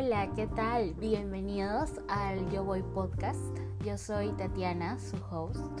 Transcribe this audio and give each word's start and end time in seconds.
Hola, 0.00 0.30
¿qué 0.36 0.46
tal? 0.46 0.94
Bienvenidos 0.94 1.90
al 2.06 2.48
Yo 2.52 2.62
Voy 2.62 2.82
Podcast. 2.82 3.58
Yo 3.84 3.98
soy 3.98 4.30
Tatiana, 4.36 4.96
su 5.00 5.16
host. 5.16 5.80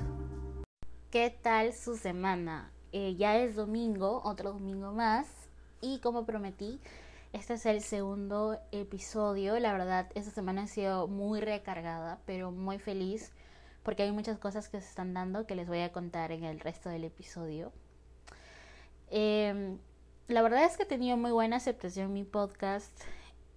¿Qué 1.12 1.30
tal 1.30 1.72
su 1.72 1.96
semana? 1.96 2.72
Eh, 2.90 3.14
ya 3.14 3.36
es 3.38 3.54
domingo, 3.54 4.20
otro 4.24 4.54
domingo 4.54 4.90
más. 4.92 5.28
Y 5.80 6.00
como 6.00 6.26
prometí, 6.26 6.80
este 7.32 7.54
es 7.54 7.66
el 7.66 7.80
segundo 7.80 8.58
episodio. 8.72 9.56
La 9.60 9.72
verdad, 9.72 10.10
esta 10.16 10.32
semana 10.32 10.62
ha 10.62 10.66
sido 10.66 11.06
muy 11.06 11.40
recargada, 11.40 12.18
pero 12.26 12.50
muy 12.50 12.80
feliz 12.80 13.30
porque 13.84 14.02
hay 14.02 14.10
muchas 14.10 14.36
cosas 14.38 14.68
que 14.68 14.80
se 14.80 14.88
están 14.88 15.14
dando 15.14 15.46
que 15.46 15.54
les 15.54 15.68
voy 15.68 15.82
a 15.82 15.92
contar 15.92 16.32
en 16.32 16.42
el 16.42 16.58
resto 16.58 16.88
del 16.88 17.04
episodio. 17.04 17.70
Eh, 19.10 19.78
la 20.26 20.42
verdad 20.42 20.64
es 20.64 20.76
que 20.76 20.82
he 20.82 20.86
tenido 20.86 21.16
muy 21.16 21.30
buena 21.30 21.58
aceptación 21.58 22.12
mi 22.12 22.24
podcast. 22.24 23.00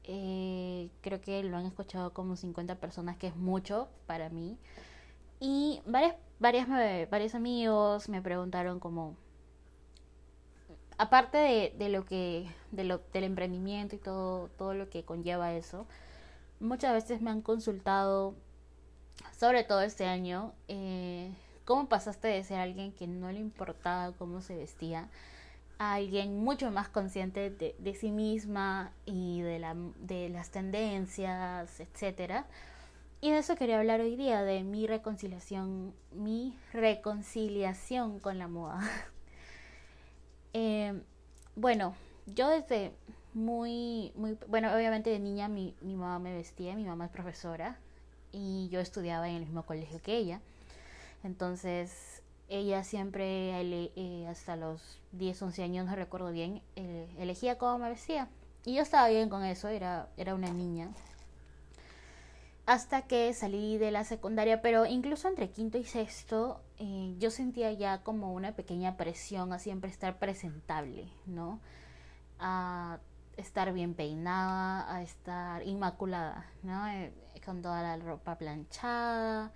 Eh, 0.04 0.90
creo 1.02 1.22
que 1.22 1.44
lo 1.44 1.58
han 1.58 1.66
escuchado 1.66 2.14
como 2.14 2.36
50 2.36 2.76
personas, 2.76 3.18
que 3.18 3.28
es 3.28 3.36
mucho 3.36 3.90
para 4.08 4.30
mí. 4.30 4.58
Y 5.40 5.82
varias, 5.86 6.16
varias, 6.40 6.68
varios 7.10 7.36
amigos 7.36 8.10
me 8.10 8.22
preguntaron 8.22 8.80
como, 8.80 9.16
aparte 10.98 11.38
de, 11.38 11.74
de 11.78 11.90
lo 11.90 12.06
que, 12.06 12.48
de 12.72 12.84
lo, 12.84 13.02
del 13.14 13.24
emprendimiento 13.24 13.96
y 13.96 14.00
todo, 14.00 14.50
todo 14.58 14.74
lo 14.74 14.90
que 14.90 15.04
conlleva 15.04 15.54
eso, 15.54 15.88
muchas 16.60 16.94
veces 16.94 17.22
me 17.22 17.32
han 17.32 17.42
consultado, 17.42 18.36
sobre 19.38 19.64
todo 19.64 19.82
este 19.82 20.06
año, 20.06 20.54
eh, 20.68 21.32
cómo 21.66 21.90
pasaste 21.90 22.28
de 22.28 22.44
ser 22.44 22.60
alguien 22.60 22.92
que 22.94 23.08
no 23.08 23.32
le 23.32 23.40
importaba 23.40 24.14
cómo 24.14 24.42
se 24.42 24.56
vestía 24.56 25.10
alguien 25.82 26.44
mucho 26.44 26.70
más 26.70 26.90
consciente 26.90 27.50
de, 27.50 27.96
sí 27.96 28.12
misma 28.12 28.92
y 29.06 29.42
de, 29.42 29.58
la, 29.58 29.76
de 30.00 30.30
las 30.30 30.52
tendencias, 30.52 31.80
etcétera. 31.80 32.46
Y 33.20 33.32
de 33.32 33.40
eso 33.40 33.56
quería 33.56 33.80
hablar 33.80 34.00
hoy 34.00 34.16
día, 34.16 34.44
de 34.44 34.64
mi 34.64 34.86
reconciliación, 34.86 35.94
mi 36.12 36.56
reconciliación 36.72 38.20
con 38.20 38.38
la 38.38 38.48
moda. 38.48 38.80
eh, 40.54 41.02
bueno, 41.56 41.96
yo 42.28 42.50
desde 42.50 42.92
muy, 43.34 44.12
muy, 44.16 44.38
bueno, 44.48 44.74
obviamente 44.76 45.10
de 45.10 45.20
niña 45.20 45.48
mi, 45.48 45.76
mi 45.82 45.96
mamá 45.96 46.20
me 46.20 46.34
vestía, 46.34 46.76
mi 46.76 46.86
mamá 46.86 47.06
es 47.06 47.12
profesora 47.12 47.78
y 48.32 48.70
yo 48.70 48.80
estudiaba 48.80 49.30
en 49.30 49.36
el 49.36 49.42
mismo 49.42 49.66
colegio 49.66 50.02
que 50.02 50.16
ella. 50.16 50.42
Entonces, 51.24 52.21
ella 52.52 52.84
siempre, 52.84 53.62
eh, 53.96 54.28
hasta 54.28 54.58
los 54.58 55.00
10, 55.14 55.42
11 55.42 55.64
años, 55.64 55.86
no 55.88 55.96
recuerdo 55.96 56.32
bien, 56.32 56.62
eh, 56.76 57.08
elegía 57.18 57.58
cómo 57.58 57.80
me 57.80 57.90
vestía. 57.90 58.28
Y 58.66 58.76
yo 58.76 58.82
estaba 58.84 59.08
bien 59.08 59.30
con 59.30 59.44
eso, 59.44 59.70
era, 59.70 60.10
era 60.18 60.36
una 60.36 60.52
niña. 60.52 60.90
Hasta 62.66 63.04
que 63.04 63.34
salí 63.34 63.78
de 63.78 63.92
la 63.92 64.04
secundaria, 64.04 64.62
pero 64.62 64.86
incluso 64.86 65.30
entre 65.30 65.50
quinto 65.50 65.78
y 65.78 65.86
sexto, 65.86 66.62
eh, 66.78 67.16
yo 67.20 67.32
sentía 67.32 67.72
ya 67.72 68.04
como 68.04 68.34
una 68.34 68.52
pequeña 68.52 68.98
presión 68.98 69.54
a 69.54 69.60
siempre 69.60 69.90
estar 69.90 70.20
presentable, 70.20 71.08
¿no? 71.26 71.60
A 72.38 73.00
estar 73.38 73.72
bien 73.74 73.94
peinada, 73.94 74.94
a 74.94 75.02
estar 75.02 75.66
inmaculada, 75.66 76.46
¿no? 76.64 76.84
con 77.46 77.62
toda 77.64 77.82
la 77.82 77.98
ropa 77.98 78.38
planchada, 78.38 79.52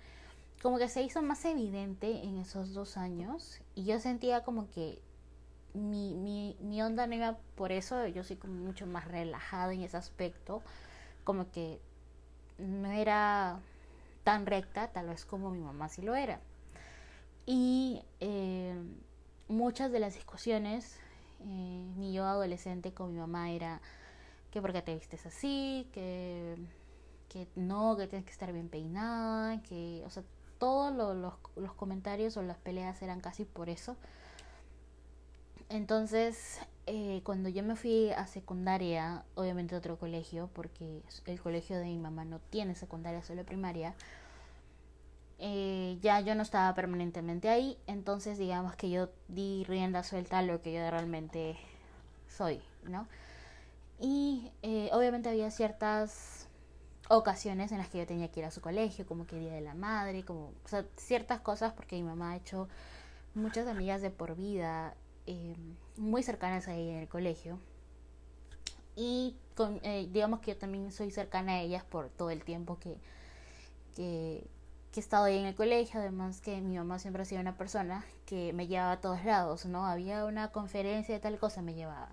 como 0.62 0.78
que 0.78 0.88
se 0.88 1.02
hizo 1.02 1.22
más 1.22 1.44
evidente 1.44 2.24
en 2.24 2.38
esos 2.38 2.74
dos 2.74 2.96
años 2.96 3.60
y 3.74 3.84
yo 3.84 4.00
sentía 4.00 4.42
como 4.42 4.68
que 4.70 5.00
mi, 5.74 6.14
mi, 6.14 6.56
mi 6.60 6.82
onda 6.82 7.06
no 7.06 7.14
iba 7.14 7.36
por 7.54 7.72
eso, 7.72 8.06
yo 8.06 8.24
soy 8.24 8.36
como 8.36 8.54
mucho 8.54 8.86
más 8.86 9.06
relajada 9.06 9.72
en 9.72 9.82
ese 9.82 9.96
aspecto, 9.96 10.62
como 11.24 11.50
que 11.50 11.80
no 12.58 12.90
era 12.90 13.60
tan 14.24 14.46
recta, 14.46 14.88
tal 14.88 15.08
vez 15.08 15.24
como 15.24 15.50
mi 15.50 15.60
mamá 15.60 15.88
sí 15.88 16.02
lo 16.02 16.14
era. 16.16 16.40
Y 17.44 18.02
eh, 18.20 18.74
muchas 19.48 19.92
de 19.92 20.00
las 20.00 20.14
discusiones, 20.14 20.98
eh, 21.40 21.84
mi 21.96 22.12
yo 22.12 22.24
adolescente 22.24 22.92
con 22.92 23.12
mi 23.12 23.18
mamá 23.18 23.50
era 23.50 23.80
que 24.50 24.60
porque 24.62 24.82
te 24.82 24.94
vistes 24.94 25.26
así, 25.26 25.88
que, 25.92 26.56
que 27.28 27.46
no, 27.54 27.96
que 27.96 28.06
tienes 28.06 28.24
que 28.24 28.32
estar 28.32 28.52
bien 28.52 28.68
peinada, 28.68 29.62
que, 29.62 30.02
o 30.06 30.10
sea, 30.10 30.24
todos 30.58 30.94
los, 30.94 31.34
los, 31.56 31.72
comentarios 31.74 32.36
o 32.36 32.42
las 32.42 32.56
peleas 32.58 33.00
eran 33.02 33.20
casi 33.20 33.44
por 33.44 33.68
eso. 33.68 33.96
Entonces, 35.68 36.60
eh, 36.86 37.20
cuando 37.24 37.48
yo 37.48 37.62
me 37.62 37.76
fui 37.76 38.10
a 38.12 38.26
secundaria, 38.26 39.24
obviamente 39.34 39.74
a 39.74 39.78
otro 39.78 39.98
colegio, 39.98 40.48
porque 40.52 41.02
el 41.26 41.40
colegio 41.40 41.78
de 41.78 41.86
mi 41.86 41.98
mamá 41.98 42.24
no 42.24 42.38
tiene 42.38 42.74
secundaria, 42.74 43.22
solo 43.22 43.44
primaria, 43.44 43.94
eh, 45.38 45.98
ya 46.00 46.20
yo 46.20 46.34
no 46.34 46.42
estaba 46.42 46.74
permanentemente 46.74 47.48
ahí, 47.48 47.76
entonces 47.86 48.38
digamos 48.38 48.74
que 48.74 48.88
yo 48.88 49.10
di 49.28 49.64
rienda 49.64 50.02
suelta 50.02 50.38
a 50.38 50.42
lo 50.42 50.62
que 50.62 50.72
yo 50.72 50.90
realmente 50.90 51.58
soy, 52.28 52.62
¿no? 52.84 53.06
Y 54.00 54.50
eh, 54.62 54.90
obviamente 54.92 55.28
había 55.28 55.50
ciertas 55.50 56.45
ocasiones 57.08 57.72
en 57.72 57.78
las 57.78 57.88
que 57.88 57.98
yo 57.98 58.06
tenía 58.06 58.30
que 58.30 58.40
ir 58.40 58.46
a 58.46 58.50
su 58.50 58.60
colegio, 58.60 59.06
como 59.06 59.26
que 59.26 59.38
Día 59.38 59.52
de 59.52 59.60
la 59.60 59.74
Madre, 59.74 60.24
como 60.24 60.52
o 60.64 60.68
sea, 60.68 60.84
ciertas 60.96 61.40
cosas, 61.40 61.72
porque 61.72 61.96
mi 61.96 62.02
mamá 62.02 62.32
ha 62.32 62.36
hecho 62.36 62.68
muchas 63.34 63.66
amigas 63.68 64.02
de 64.02 64.10
por 64.10 64.34
vida 64.36 64.94
eh, 65.26 65.56
muy 65.96 66.22
cercanas 66.22 66.68
a 66.68 66.74
ella 66.74 66.92
en 66.92 66.98
el 66.98 67.08
colegio. 67.08 67.58
Y 68.96 69.36
con, 69.54 69.80
eh, 69.82 70.08
digamos 70.10 70.40
que 70.40 70.52
yo 70.52 70.58
también 70.58 70.90
soy 70.90 71.10
cercana 71.10 71.52
a 71.52 71.60
ellas 71.60 71.84
por 71.84 72.08
todo 72.08 72.30
el 72.30 72.42
tiempo 72.44 72.78
que, 72.78 72.98
que, 73.94 74.46
que 74.90 75.00
he 75.00 75.02
estado 75.02 75.24
ahí 75.24 75.38
en 75.38 75.46
el 75.46 75.54
colegio. 75.54 76.00
Además 76.00 76.40
que 76.40 76.60
mi 76.60 76.76
mamá 76.78 76.98
siempre 76.98 77.22
ha 77.22 77.24
sido 77.26 77.40
una 77.40 77.56
persona 77.56 78.04
que 78.24 78.52
me 78.54 78.66
llevaba 78.66 78.92
a 78.92 79.00
todos 79.00 79.24
lados, 79.24 79.66
¿no? 79.66 79.86
Había 79.86 80.24
una 80.24 80.50
conferencia 80.50 81.14
de 81.14 81.20
tal 81.20 81.38
cosa, 81.38 81.62
me 81.62 81.74
llevaba. 81.74 82.08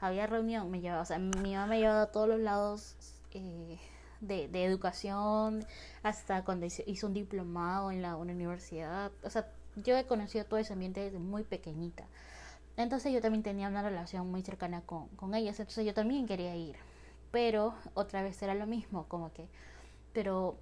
Había 0.00 0.26
reunión, 0.28 0.70
me 0.70 0.80
llevaba. 0.80 1.02
O 1.02 1.06
sea, 1.06 1.18
mi 1.18 1.54
mamá 1.54 1.66
me 1.66 1.78
llevaba 1.80 2.02
a 2.02 2.12
todos 2.12 2.28
los 2.28 2.40
lados. 2.40 2.94
Eh, 3.32 3.78
de, 4.20 4.48
de 4.48 4.64
educación, 4.64 5.64
hasta 6.02 6.44
cuando 6.44 6.66
hizo 6.66 7.06
un 7.06 7.14
diplomado 7.14 7.90
en 7.90 8.02
la 8.02 8.16
universidad. 8.16 9.12
O 9.22 9.30
sea, 9.30 9.48
yo 9.76 9.96
he 9.96 10.04
conocido 10.06 10.44
todo 10.44 10.58
ese 10.58 10.72
ambiente 10.72 11.00
desde 11.00 11.18
muy 11.18 11.44
pequeñita. 11.44 12.04
Entonces 12.76 13.12
yo 13.12 13.20
también 13.20 13.42
tenía 13.42 13.68
una 13.68 13.82
relación 13.82 14.30
muy 14.30 14.42
cercana 14.42 14.82
con, 14.82 15.08
con 15.08 15.34
ellas, 15.34 15.58
entonces 15.58 15.84
yo 15.84 15.94
también 15.94 16.26
quería 16.26 16.54
ir. 16.54 16.76
Pero 17.32 17.74
otra 17.94 18.22
vez 18.22 18.40
era 18.42 18.54
lo 18.54 18.66
mismo, 18.66 19.06
como 19.08 19.32
que, 19.32 19.48
pero, 20.12 20.56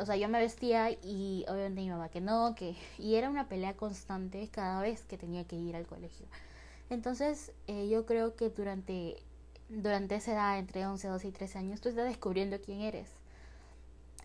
o 0.00 0.06
sea, 0.06 0.16
yo 0.16 0.28
me 0.28 0.40
vestía 0.40 0.90
y 0.90 1.44
obviamente 1.48 1.80
mi 1.82 1.90
mamá 1.90 2.08
que 2.08 2.20
no, 2.20 2.54
que, 2.54 2.74
y 2.98 3.14
era 3.16 3.30
una 3.30 3.48
pelea 3.48 3.74
constante 3.76 4.48
cada 4.48 4.80
vez 4.82 5.02
que 5.04 5.18
tenía 5.18 5.44
que 5.44 5.56
ir 5.56 5.76
al 5.76 5.86
colegio. 5.86 6.26
Entonces 6.90 7.52
eh, 7.66 7.88
yo 7.88 8.06
creo 8.06 8.34
que 8.34 8.48
durante 8.50 9.22
durante 9.68 10.16
esa 10.16 10.32
edad, 10.32 10.58
entre 10.58 10.86
11, 10.86 11.08
12 11.08 11.28
y 11.28 11.32
13 11.32 11.58
años, 11.58 11.80
tú 11.80 11.88
estás 11.88 12.06
descubriendo 12.06 12.60
quién 12.60 12.80
eres. 12.80 13.10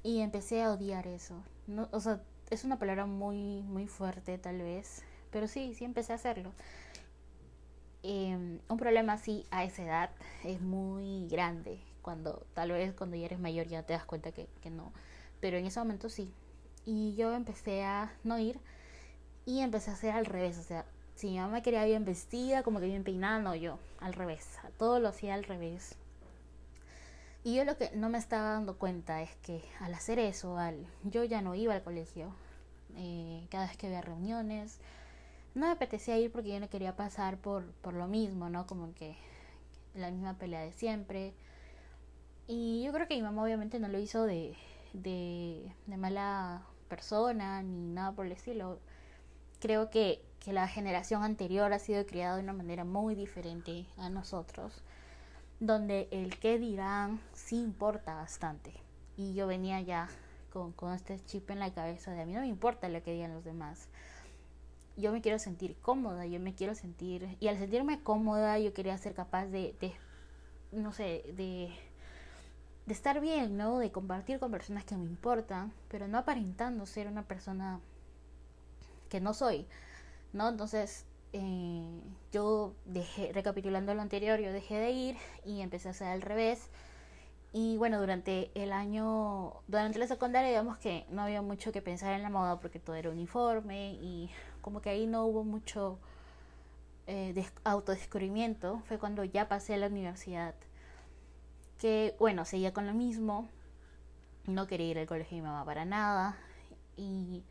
Y 0.03 0.21
empecé 0.21 0.63
a 0.63 0.71
odiar 0.71 1.07
eso. 1.07 1.35
No, 1.67 1.87
o 1.91 1.99
sea, 1.99 2.21
es 2.49 2.63
una 2.63 2.79
palabra 2.79 3.05
muy, 3.05 3.63
muy 3.63 3.87
fuerte 3.87 4.37
tal 4.37 4.61
vez, 4.61 5.03
pero 5.31 5.47
sí, 5.47 5.73
sí 5.75 5.85
empecé 5.85 6.13
a 6.13 6.15
hacerlo. 6.15 6.51
Em, 8.03 8.59
un 8.67 8.77
problema 8.77 9.13
así 9.13 9.45
a 9.49 9.63
esa 9.63 9.83
edad 9.83 10.09
es 10.43 10.61
muy 10.61 11.27
grande. 11.29 11.79
Cuando 12.01 12.45
tal 12.53 12.71
vez 12.71 12.93
cuando 12.93 13.15
ya 13.15 13.25
eres 13.25 13.39
mayor 13.39 13.67
ya 13.67 13.83
te 13.83 13.93
das 13.93 14.05
cuenta 14.05 14.31
que, 14.31 14.47
que 14.61 14.69
no. 14.69 14.91
Pero 15.39 15.57
en 15.57 15.65
ese 15.65 15.79
momento 15.79 16.09
sí. 16.09 16.33
Y 16.85 17.15
yo 17.15 17.33
empecé 17.33 17.83
a 17.83 18.13
no 18.23 18.37
ir 18.39 18.59
y 19.45 19.61
empecé 19.61 19.91
a 19.91 19.93
hacer 19.93 20.11
al 20.11 20.25
revés. 20.25 20.57
O 20.57 20.63
sea, 20.63 20.85
si 21.23 21.29
mi 21.29 21.39
mamá 21.39 21.61
quería 21.61 21.85
bien 21.85 22.03
vestida, 22.03 22.63
como 22.63 22.81
que 22.81 22.85
bien 22.85 23.05
peinada, 23.05 23.39
no, 23.39 23.55
yo 23.55 23.79
al 24.01 24.11
revés, 24.11 24.45
todo 24.77 24.99
lo 24.99 25.07
hacía 25.07 25.35
al 25.35 25.45
revés. 25.45 25.95
Y 27.45 27.55
yo 27.55 27.63
lo 27.63 27.77
que 27.77 27.91
no 27.95 28.09
me 28.09 28.17
estaba 28.17 28.49
dando 28.49 28.77
cuenta 28.77 29.21
es 29.21 29.33
que 29.37 29.63
al 29.79 29.93
hacer 29.93 30.19
eso, 30.19 30.57
al, 30.57 30.85
yo 31.05 31.23
ya 31.23 31.41
no 31.41 31.55
iba 31.55 31.73
al 31.73 31.81
colegio. 31.81 32.35
Eh, 32.97 33.47
cada 33.49 33.67
vez 33.67 33.77
que 33.77 33.87
había 33.87 34.01
reuniones, 34.01 34.79
no 35.55 35.67
me 35.67 35.71
apetecía 35.71 36.17
ir 36.17 36.29
porque 36.29 36.49
yo 36.51 36.59
no 36.59 36.69
quería 36.69 36.97
pasar 36.97 37.37
por, 37.37 37.71
por 37.81 37.93
lo 37.93 38.09
mismo, 38.09 38.49
¿no? 38.49 38.67
Como 38.67 38.93
que 38.93 39.15
la 39.95 40.11
misma 40.11 40.37
pelea 40.37 40.59
de 40.59 40.73
siempre. 40.73 41.33
Y 42.47 42.83
yo 42.83 42.91
creo 42.91 43.07
que 43.07 43.15
mi 43.15 43.21
mamá 43.21 43.43
obviamente 43.43 43.79
no 43.79 43.87
lo 43.87 43.97
hizo 43.97 44.25
de, 44.25 44.57
de, 44.91 45.71
de 45.87 45.95
mala 45.95 46.63
persona 46.89 47.63
ni 47.63 47.93
nada 47.93 48.11
por 48.11 48.25
el 48.25 48.33
estilo. 48.33 48.79
Creo 49.63 49.89
que 49.89 50.21
que 50.43 50.51
la 50.51 50.67
generación 50.67 51.23
anterior 51.23 51.71
ha 51.71 51.79
sido 51.79 52.05
criada 52.05 52.35
de 52.35 52.43
una 52.43 52.51
manera 52.51 52.83
muy 52.83 53.15
diferente 53.15 53.85
a 53.97 54.09
nosotros, 54.09 54.83
donde 55.61 56.09
el 56.11 56.37
qué 56.37 56.59
dirán 56.59 57.21
sí 57.33 57.55
importa 57.55 58.15
bastante. 58.15 58.73
Y 59.15 59.33
yo 59.35 59.47
venía 59.47 59.79
ya 59.79 60.09
con, 60.51 60.73
con 60.73 60.91
este 60.91 61.17
chip 61.23 61.49
en 61.49 61.59
la 61.59 61.73
cabeza 61.73 62.11
de 62.11 62.21
a 62.21 62.25
mí 62.25 62.33
no 62.33 62.41
me 62.41 62.47
importa 62.47 62.89
lo 62.89 63.01
que 63.01 63.13
digan 63.13 63.33
los 63.33 63.45
demás. 63.45 63.87
Yo 64.97 65.13
me 65.13 65.21
quiero 65.21 65.39
sentir 65.39 65.77
cómoda, 65.81 66.25
yo 66.25 66.41
me 66.41 66.53
quiero 66.53 66.75
sentir, 66.75 67.37
y 67.39 67.47
al 67.47 67.57
sentirme 67.57 68.03
cómoda 68.03 68.59
yo 68.59 68.73
quería 68.73 68.97
ser 68.97 69.13
capaz 69.13 69.45
de, 69.45 69.73
de 69.79 69.93
no 70.73 70.91
sé, 70.91 71.23
de 71.37 71.73
de 72.85 72.93
estar 72.93 73.21
bien, 73.21 73.55
¿no? 73.55 73.79
De 73.79 73.93
compartir 73.93 74.39
con 74.39 74.51
personas 74.51 74.83
que 74.83 74.97
me 74.97 75.05
importan, 75.05 75.71
pero 75.87 76.09
no 76.09 76.17
aparentando 76.17 76.85
ser 76.85 77.07
una 77.07 77.23
persona 77.23 77.79
que 79.13 79.21
no 79.21 79.35
soy, 79.35 79.67
¿no? 80.33 80.49
Entonces, 80.49 81.05
eh, 81.33 82.01
yo 82.31 82.73
dejé, 82.85 83.31
recapitulando 83.31 83.93
lo 83.93 84.01
anterior, 84.01 84.39
yo 84.39 84.51
dejé 84.51 84.79
de 84.79 84.89
ir 84.89 85.17
y 85.45 85.61
empecé 85.61 85.89
a 85.89 85.91
hacer 85.91 86.07
al 86.07 86.23
revés. 86.23 86.71
Y 87.51 87.77
bueno, 87.77 87.99
durante 87.99 88.49
el 88.55 88.71
año, 88.73 89.53
durante 89.67 89.99
la 89.99 90.07
secundaria, 90.07 90.49
digamos 90.49 90.79
que 90.79 91.05
no 91.11 91.21
había 91.21 91.43
mucho 91.43 91.71
que 91.71 91.83
pensar 91.83 92.13
en 92.13 92.23
la 92.23 92.31
moda 92.31 92.59
porque 92.59 92.79
todo 92.79 92.95
era 92.95 93.11
uniforme 93.11 93.93
y 94.01 94.31
como 94.61 94.81
que 94.81 94.89
ahí 94.89 95.05
no 95.05 95.25
hubo 95.27 95.43
mucho 95.43 95.99
eh, 97.05 97.45
autodescubrimiento. 97.63 98.81
Fue 98.87 98.97
cuando 98.97 99.23
ya 99.25 99.47
pasé 99.47 99.75
a 99.75 99.77
la 99.77 99.87
universidad 99.87 100.55
que, 101.77 102.15
bueno, 102.17 102.45
seguía 102.45 102.73
con 102.73 102.87
lo 102.87 102.95
mismo. 102.95 103.47
No 104.47 104.65
quería 104.65 104.87
ir 104.87 104.97
al 104.97 105.05
colegio 105.05 105.37
de 105.37 105.43
mi 105.43 105.47
mamá 105.47 105.63
para 105.65 105.85
nada. 105.85 106.35
Y 106.97 107.43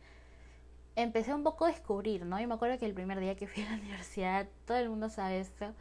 empecé 0.96 1.34
un 1.34 1.42
poco 1.42 1.64
a 1.64 1.68
descubrir, 1.68 2.24
¿no? 2.24 2.38
Y 2.40 2.46
me 2.46 2.54
acuerdo 2.54 2.78
que 2.78 2.86
el 2.86 2.94
primer 2.94 3.20
día 3.20 3.36
que 3.36 3.46
fui 3.46 3.62
a 3.62 3.70
la 3.70 3.76
universidad, 3.80 4.48
todo 4.66 4.76
el 4.78 4.88
mundo 4.88 5.08
sabe 5.08 5.40
esto, 5.40 5.74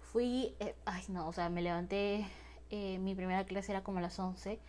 fui, 0.00 0.54
eh, 0.60 0.74
ay 0.84 1.04
no, 1.08 1.28
o 1.28 1.32
sea, 1.32 1.48
me 1.48 1.62
levanté, 1.62 2.26
eh, 2.70 2.98
mi 2.98 3.14
primera 3.14 3.44
clase 3.44 3.72
era 3.72 3.82
como 3.82 3.98
a 3.98 4.02
las 4.02 4.18
11 4.18 4.60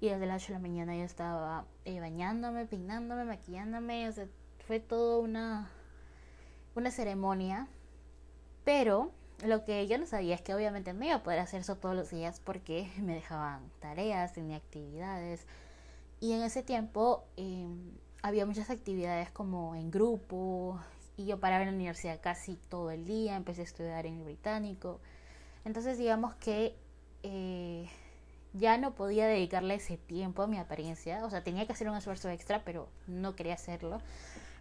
y 0.00 0.08
desde 0.08 0.26
las 0.26 0.42
8 0.42 0.52
de 0.52 0.58
la 0.58 0.62
mañana 0.62 0.96
ya 0.96 1.04
estaba 1.04 1.66
eh, 1.84 2.00
bañándome, 2.00 2.66
peinándome, 2.66 3.24
maquillándome, 3.24 4.08
o 4.08 4.12
sea, 4.12 4.26
fue 4.66 4.80
todo 4.80 5.20
una, 5.20 5.70
una 6.74 6.90
ceremonia, 6.90 7.68
pero 8.64 9.10
lo 9.44 9.64
que 9.64 9.86
yo 9.86 9.98
no 9.98 10.06
sabía 10.06 10.34
es 10.34 10.42
que 10.42 10.54
obviamente 10.54 10.92
no 10.92 11.04
iba 11.04 11.16
a 11.16 11.22
poder 11.22 11.40
hacer 11.40 11.60
eso 11.60 11.76
todos 11.76 11.96
los 11.96 12.10
días 12.10 12.40
porque 12.40 12.90
me 13.00 13.14
dejaban 13.14 13.70
tareas, 13.80 14.32
tenía 14.32 14.56
actividades 14.56 15.46
y 16.20 16.32
en 16.32 16.42
ese 16.42 16.62
tiempo... 16.62 17.24
Había 18.22 18.44
muchas 18.44 18.68
actividades 18.68 19.30
como 19.30 19.74
en 19.74 19.90
grupo 19.90 20.78
y 21.16 21.24
yo 21.24 21.40
paraba 21.40 21.62
en 21.62 21.70
la 21.70 21.74
universidad 21.74 22.20
casi 22.20 22.56
todo 22.68 22.90
el 22.90 23.06
día, 23.06 23.36
empecé 23.36 23.62
a 23.62 23.64
estudiar 23.64 24.04
en 24.04 24.18
el 24.18 24.24
británico. 24.24 25.00
Entonces 25.64 25.96
digamos 25.96 26.34
que 26.34 26.76
eh, 27.22 27.88
ya 28.52 28.76
no 28.76 28.94
podía 28.94 29.26
dedicarle 29.26 29.74
ese 29.74 29.96
tiempo 29.96 30.42
a 30.42 30.46
mi 30.46 30.58
apariencia, 30.58 31.24
o 31.24 31.30
sea, 31.30 31.42
tenía 31.42 31.66
que 31.66 31.72
hacer 31.72 31.88
un 31.88 31.96
esfuerzo 31.96 32.28
extra, 32.28 32.62
pero 32.64 32.88
no 33.06 33.36
quería 33.36 33.54
hacerlo, 33.54 34.00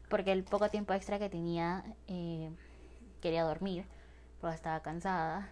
porque 0.09 0.31
el 0.31 0.43
poco 0.43 0.69
tiempo 0.69 0.93
extra 0.93 1.19
que 1.19 1.29
tenía 1.29 1.83
eh, 2.07 2.51
quería 3.21 3.43
dormir, 3.43 3.85
porque 4.39 4.55
estaba 4.55 4.81
cansada. 4.81 5.49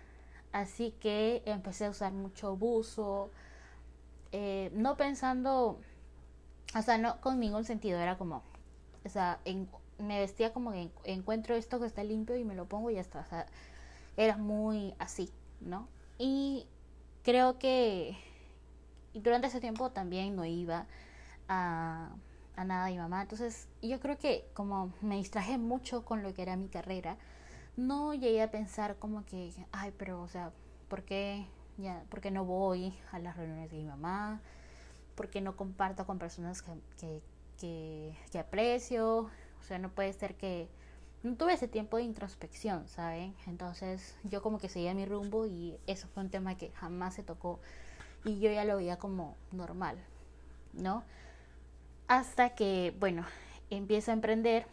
Así 0.54 0.92
que 1.02 1.44
empecé 1.46 1.86
a 1.86 1.90
usar 1.90 2.14
mucho 2.14 2.56
buzo, 2.56 3.32
eh, 4.32 4.72
no 4.74 4.96
pensando 4.98 5.80
o 6.76 6.82
sea, 6.82 6.98
no 6.98 7.20
con 7.22 7.40
ningún 7.40 7.66
sentido, 7.66 8.00
era 8.00 8.18
como, 8.18 8.44
o 9.06 9.10
sea, 9.10 9.40
me 10.00 10.20
vestía 10.20 10.54
como 10.54 10.72
que 10.72 10.90
encuentro 11.06 11.56
esto 11.56 11.80
que 11.80 11.88
está 11.88 12.04
limpio 12.04 12.36
y 12.38 12.44
me 12.44 12.56
lo 12.56 12.66
pongo 12.66 12.90
y 12.90 12.96
ya 12.96 13.02
está, 13.02 13.20
o 13.22 13.26
sea, 13.26 13.46
era 14.18 14.38
muy 14.38 14.94
así, 15.00 15.30
¿no? 15.62 15.88
Y 16.18 16.68
creo 17.24 17.58
que 17.60 18.18
durante 19.14 19.48
ese 19.48 19.60
tiempo 19.62 19.92
también 19.92 20.36
no 20.36 20.46
iba 20.46 20.86
a, 21.48 22.10
a 22.56 22.64
nada 22.64 22.86
de 22.86 22.92
mi 22.94 22.98
mamá, 22.98 23.22
entonces 23.22 23.68
yo 23.82 24.00
creo 24.00 24.18
que 24.18 24.46
como 24.54 24.94
me 25.02 25.18
distraje 25.18 25.58
mucho 25.58 26.04
con 26.06 26.24
lo 26.24 26.34
que 26.34 26.42
era 26.42 26.56
mi 26.56 26.68
carrera, 26.68 27.18
no 27.78 28.14
llegué 28.16 28.42
a 28.42 28.52
pensar 28.52 28.98
como 28.98 29.24
que, 29.26 29.54
ay, 29.72 29.94
pero, 29.98 30.22
o 30.22 30.28
sea, 30.28 30.52
¿por 30.90 31.04
qué, 31.04 31.46
ya, 31.78 32.04
¿por 32.10 32.22
qué 32.22 32.32
no 32.32 32.44
voy 32.44 32.94
a 33.12 33.20
las 33.20 33.38
reuniones 33.38 33.70
de 33.70 33.78
mi 33.78 33.86
mamá? 33.86 34.42
Porque 35.18 35.42
no 35.42 35.58
comparto 35.58 36.06
con 36.06 36.20
personas 36.20 36.62
que, 36.62 37.22
que, 37.60 38.40
aprecio, 38.40 39.22
o 39.22 39.64
sea, 39.68 39.80
no 39.80 39.90
puede 39.90 40.14
ser 40.14 40.36
que 40.36 40.70
no 41.24 41.36
tuve 41.36 41.54
ese 41.54 41.68
tiempo 41.68 41.98
de 41.98 42.04
introspección, 42.04 42.88
¿saben? 42.88 43.36
Entonces 43.48 44.16
yo 44.24 44.44
como 44.44 44.60
que 44.60 44.70
seguía 44.70 44.94
mi 44.94 45.06
rumbo 45.06 45.48
y 45.48 45.76
eso 45.88 46.08
fue 46.14 46.24
un 46.24 46.30
tema 46.30 46.56
que 46.56 46.70
jamás 46.70 47.16
se 47.16 47.24
tocó 47.24 47.60
y 48.24 48.40
yo 48.40 48.52
ya 48.52 48.64
lo 48.64 48.78
veía 48.78 49.00
como 49.00 49.36
normal, 49.52 49.98
¿no? 50.74 51.04
Hasta 52.08 52.52
que, 52.52 52.96
bueno, 53.00 53.26
empiezo 53.72 54.12
a 54.12 54.14
emprender 54.14 54.68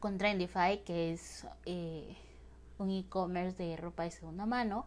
con 0.00 0.18
Trendify, 0.18 0.84
que 0.84 1.14
es 1.14 1.46
eh, 1.64 2.14
un 2.78 2.90
e-commerce 2.90 3.56
de 3.62 3.76
ropa 3.78 4.02
de 4.02 4.10
segunda 4.10 4.44
mano, 4.44 4.84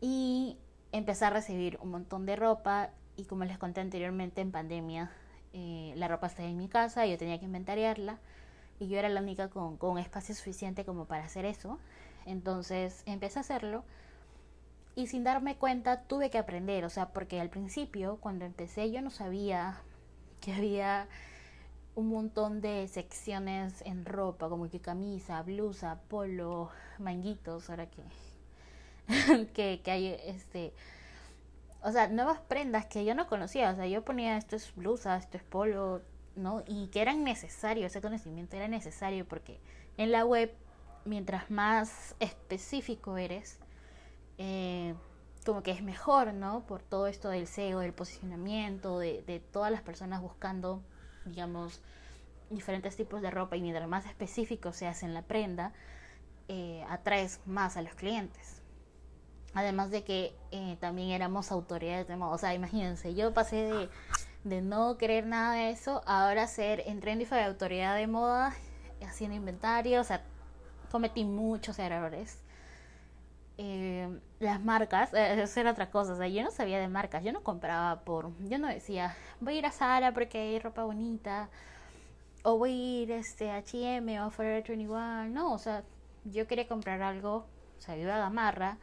y 0.00 0.56
empecé 0.92 1.24
a 1.24 1.30
recibir 1.30 1.78
un 1.82 1.90
montón 1.90 2.26
de 2.26 2.36
ropa 2.36 2.90
y 3.16 3.24
como 3.24 3.44
les 3.44 3.58
conté 3.58 3.80
anteriormente 3.80 4.40
en 4.40 4.50
pandemia, 4.50 5.10
eh, 5.52 5.92
la 5.96 6.08
ropa 6.08 6.26
estaba 6.26 6.48
en 6.48 6.58
mi 6.58 6.68
casa, 6.68 7.06
yo 7.06 7.16
tenía 7.16 7.38
que 7.38 7.44
inventariarla 7.44 8.18
y 8.80 8.88
yo 8.88 8.98
era 8.98 9.08
la 9.08 9.20
única 9.20 9.48
con, 9.48 9.76
con 9.76 9.98
espacio 9.98 10.34
suficiente 10.34 10.84
como 10.84 11.06
para 11.06 11.24
hacer 11.24 11.44
eso. 11.44 11.78
Entonces 12.26 13.02
empecé 13.06 13.38
a 13.38 13.42
hacerlo 13.42 13.84
y 14.96 15.06
sin 15.08 15.24
darme 15.24 15.56
cuenta 15.56 16.02
tuve 16.02 16.30
que 16.30 16.38
aprender, 16.38 16.84
o 16.84 16.90
sea, 16.90 17.08
porque 17.10 17.40
al 17.40 17.50
principio 17.50 18.18
cuando 18.20 18.44
empecé 18.44 18.90
yo 18.90 19.02
no 19.02 19.10
sabía 19.10 19.80
que 20.40 20.52
había 20.52 21.08
un 21.94 22.08
montón 22.08 22.60
de 22.60 22.88
secciones 22.88 23.82
en 23.82 24.04
ropa, 24.04 24.48
como 24.48 24.68
que 24.68 24.80
camisa, 24.80 25.42
blusa, 25.42 26.00
polo, 26.08 26.70
manguitos, 26.98 27.70
ahora 27.70 27.86
que, 27.86 28.02
que, 29.54 29.80
que 29.82 29.90
hay 29.90 30.06
este 30.24 30.72
o 31.84 31.92
sea, 31.92 32.08
nuevas 32.08 32.40
prendas 32.40 32.86
que 32.86 33.04
yo 33.04 33.14
no 33.14 33.26
conocía. 33.26 33.70
O 33.70 33.76
sea, 33.76 33.86
yo 33.86 34.04
ponía 34.04 34.38
esto 34.38 34.56
es 34.56 34.74
blusa, 34.74 35.16
esto 35.16 35.36
es 35.36 35.42
polo, 35.42 36.00
¿no? 36.34 36.64
Y 36.66 36.88
que 36.88 37.02
eran 37.02 37.24
necesarios, 37.24 37.92
ese 37.92 38.00
conocimiento 38.00 38.56
era 38.56 38.68
necesario 38.68 39.26
porque 39.28 39.60
en 39.98 40.10
la 40.10 40.24
web, 40.24 40.52
mientras 41.04 41.50
más 41.50 42.16
específico 42.20 43.18
eres, 43.18 43.58
eh, 44.38 44.94
como 45.44 45.62
que 45.62 45.72
es 45.72 45.82
mejor, 45.82 46.32
¿no? 46.32 46.66
Por 46.66 46.82
todo 46.82 47.06
esto 47.06 47.28
del 47.28 47.46
SEO, 47.46 47.80
del 47.80 47.92
posicionamiento, 47.92 48.98
de, 48.98 49.22
de 49.22 49.40
todas 49.40 49.70
las 49.70 49.82
personas 49.82 50.22
buscando, 50.22 50.82
digamos, 51.26 51.82
diferentes 52.48 52.96
tipos 52.96 53.20
de 53.20 53.30
ropa 53.30 53.56
y 53.56 53.62
mientras 53.62 53.86
más 53.88 54.06
específico 54.06 54.72
se 54.72 54.86
hace 54.86 55.04
en 55.04 55.12
la 55.12 55.20
prenda, 55.20 55.74
eh, 56.48 56.82
atraes 56.88 57.40
más 57.44 57.76
a 57.76 57.82
los 57.82 57.94
clientes. 57.94 58.63
Además 59.54 59.90
de 59.90 60.02
que 60.02 60.34
eh, 60.50 60.76
también 60.80 61.10
éramos 61.10 61.52
autoridades 61.52 62.08
de 62.08 62.16
moda. 62.16 62.32
O 62.32 62.38
sea, 62.38 62.54
imagínense, 62.54 63.14
yo 63.14 63.32
pasé 63.32 63.88
de, 64.42 64.62
no 64.62 64.98
querer 64.98 65.26
nada 65.26 65.54
de 65.54 65.70
eso 65.70 66.02
ahora 66.06 66.46
ser 66.48 66.82
en 66.86 67.00
Trendify 67.00 67.44
autoridad 67.44 67.96
de 67.96 68.08
moda, 68.08 68.52
haciendo 69.06 69.36
inventario. 69.36 70.00
O 70.00 70.04
sea, 70.04 70.24
cometí 70.90 71.24
muchos 71.24 71.78
errores. 71.78 72.40
Eh, 73.56 74.08
las 74.40 74.60
marcas, 74.64 75.14
eh, 75.14 75.40
eso 75.40 75.60
era 75.60 75.70
otra 75.70 75.88
cosa. 75.88 76.14
O 76.14 76.16
sea, 76.16 76.26
yo 76.26 76.42
no 76.42 76.50
sabía 76.50 76.80
de 76.80 76.88
marcas. 76.88 77.22
Yo 77.22 77.32
no 77.32 77.42
compraba 77.44 78.00
por. 78.00 78.32
Yo 78.48 78.58
no 78.58 78.66
decía, 78.66 79.16
voy 79.40 79.54
a 79.54 79.58
ir 79.58 79.66
a 79.66 79.70
Zara 79.70 80.12
porque 80.12 80.38
hay 80.38 80.58
ropa 80.58 80.82
bonita. 80.82 81.48
O 82.42 82.58
voy 82.58 82.72
a 82.72 83.02
ir 83.02 83.12
este, 83.12 83.50
a 83.52 83.58
HM 83.62 84.08
o 84.20 84.24
a 84.24 84.30
Forever 84.30 84.64
21. 84.66 85.26
No, 85.28 85.52
o 85.52 85.58
sea, 85.58 85.84
yo 86.24 86.48
quería 86.48 86.66
comprar 86.66 87.02
algo. 87.02 87.46
O 87.78 87.80
sea, 87.80 87.96
iba 87.96 88.16
a 88.16 88.18
Gamarra 88.18 88.78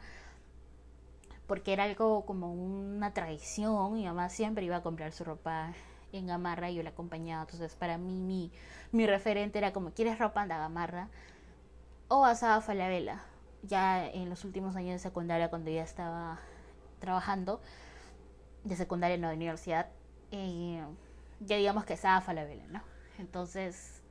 porque 1.52 1.74
era 1.74 1.84
algo 1.84 2.24
como 2.24 2.50
una 2.50 3.12
tradición. 3.12 3.92
Mi 3.92 4.06
mamá 4.06 4.30
siempre 4.30 4.64
iba 4.64 4.76
a 4.76 4.82
comprar 4.82 5.12
su 5.12 5.22
ropa 5.22 5.74
en 6.10 6.26
Gamarra 6.26 6.70
y 6.70 6.76
yo 6.76 6.82
la 6.82 6.88
acompañaba. 6.88 7.42
Entonces, 7.42 7.76
para 7.76 7.98
mí, 7.98 8.22
mi, 8.22 8.50
mi 8.90 9.06
referente 9.06 9.58
era 9.58 9.74
como: 9.74 9.90
¿quieres 9.90 10.18
ropa? 10.18 10.40
Anda 10.40 10.56
Gamarra. 10.56 11.10
O 12.08 12.24
a 12.24 12.34
Saba 12.36 12.62
Falabella. 12.62 13.22
Ya 13.64 14.08
en 14.08 14.30
los 14.30 14.46
últimos 14.46 14.76
años 14.76 14.92
de 14.94 14.98
secundaria, 15.00 15.50
cuando 15.50 15.70
ya 15.70 15.82
estaba 15.82 16.38
trabajando, 17.00 17.60
de 18.64 18.74
secundaria 18.74 19.18
no 19.18 19.28
de 19.28 19.34
universidad, 19.34 19.90
eh, 20.30 20.82
ya 21.40 21.56
digamos 21.58 21.84
que 21.84 21.98
Saba 21.98 22.22
Falabella, 22.22 22.66
¿no? 22.68 22.80
Entonces, 23.18 24.01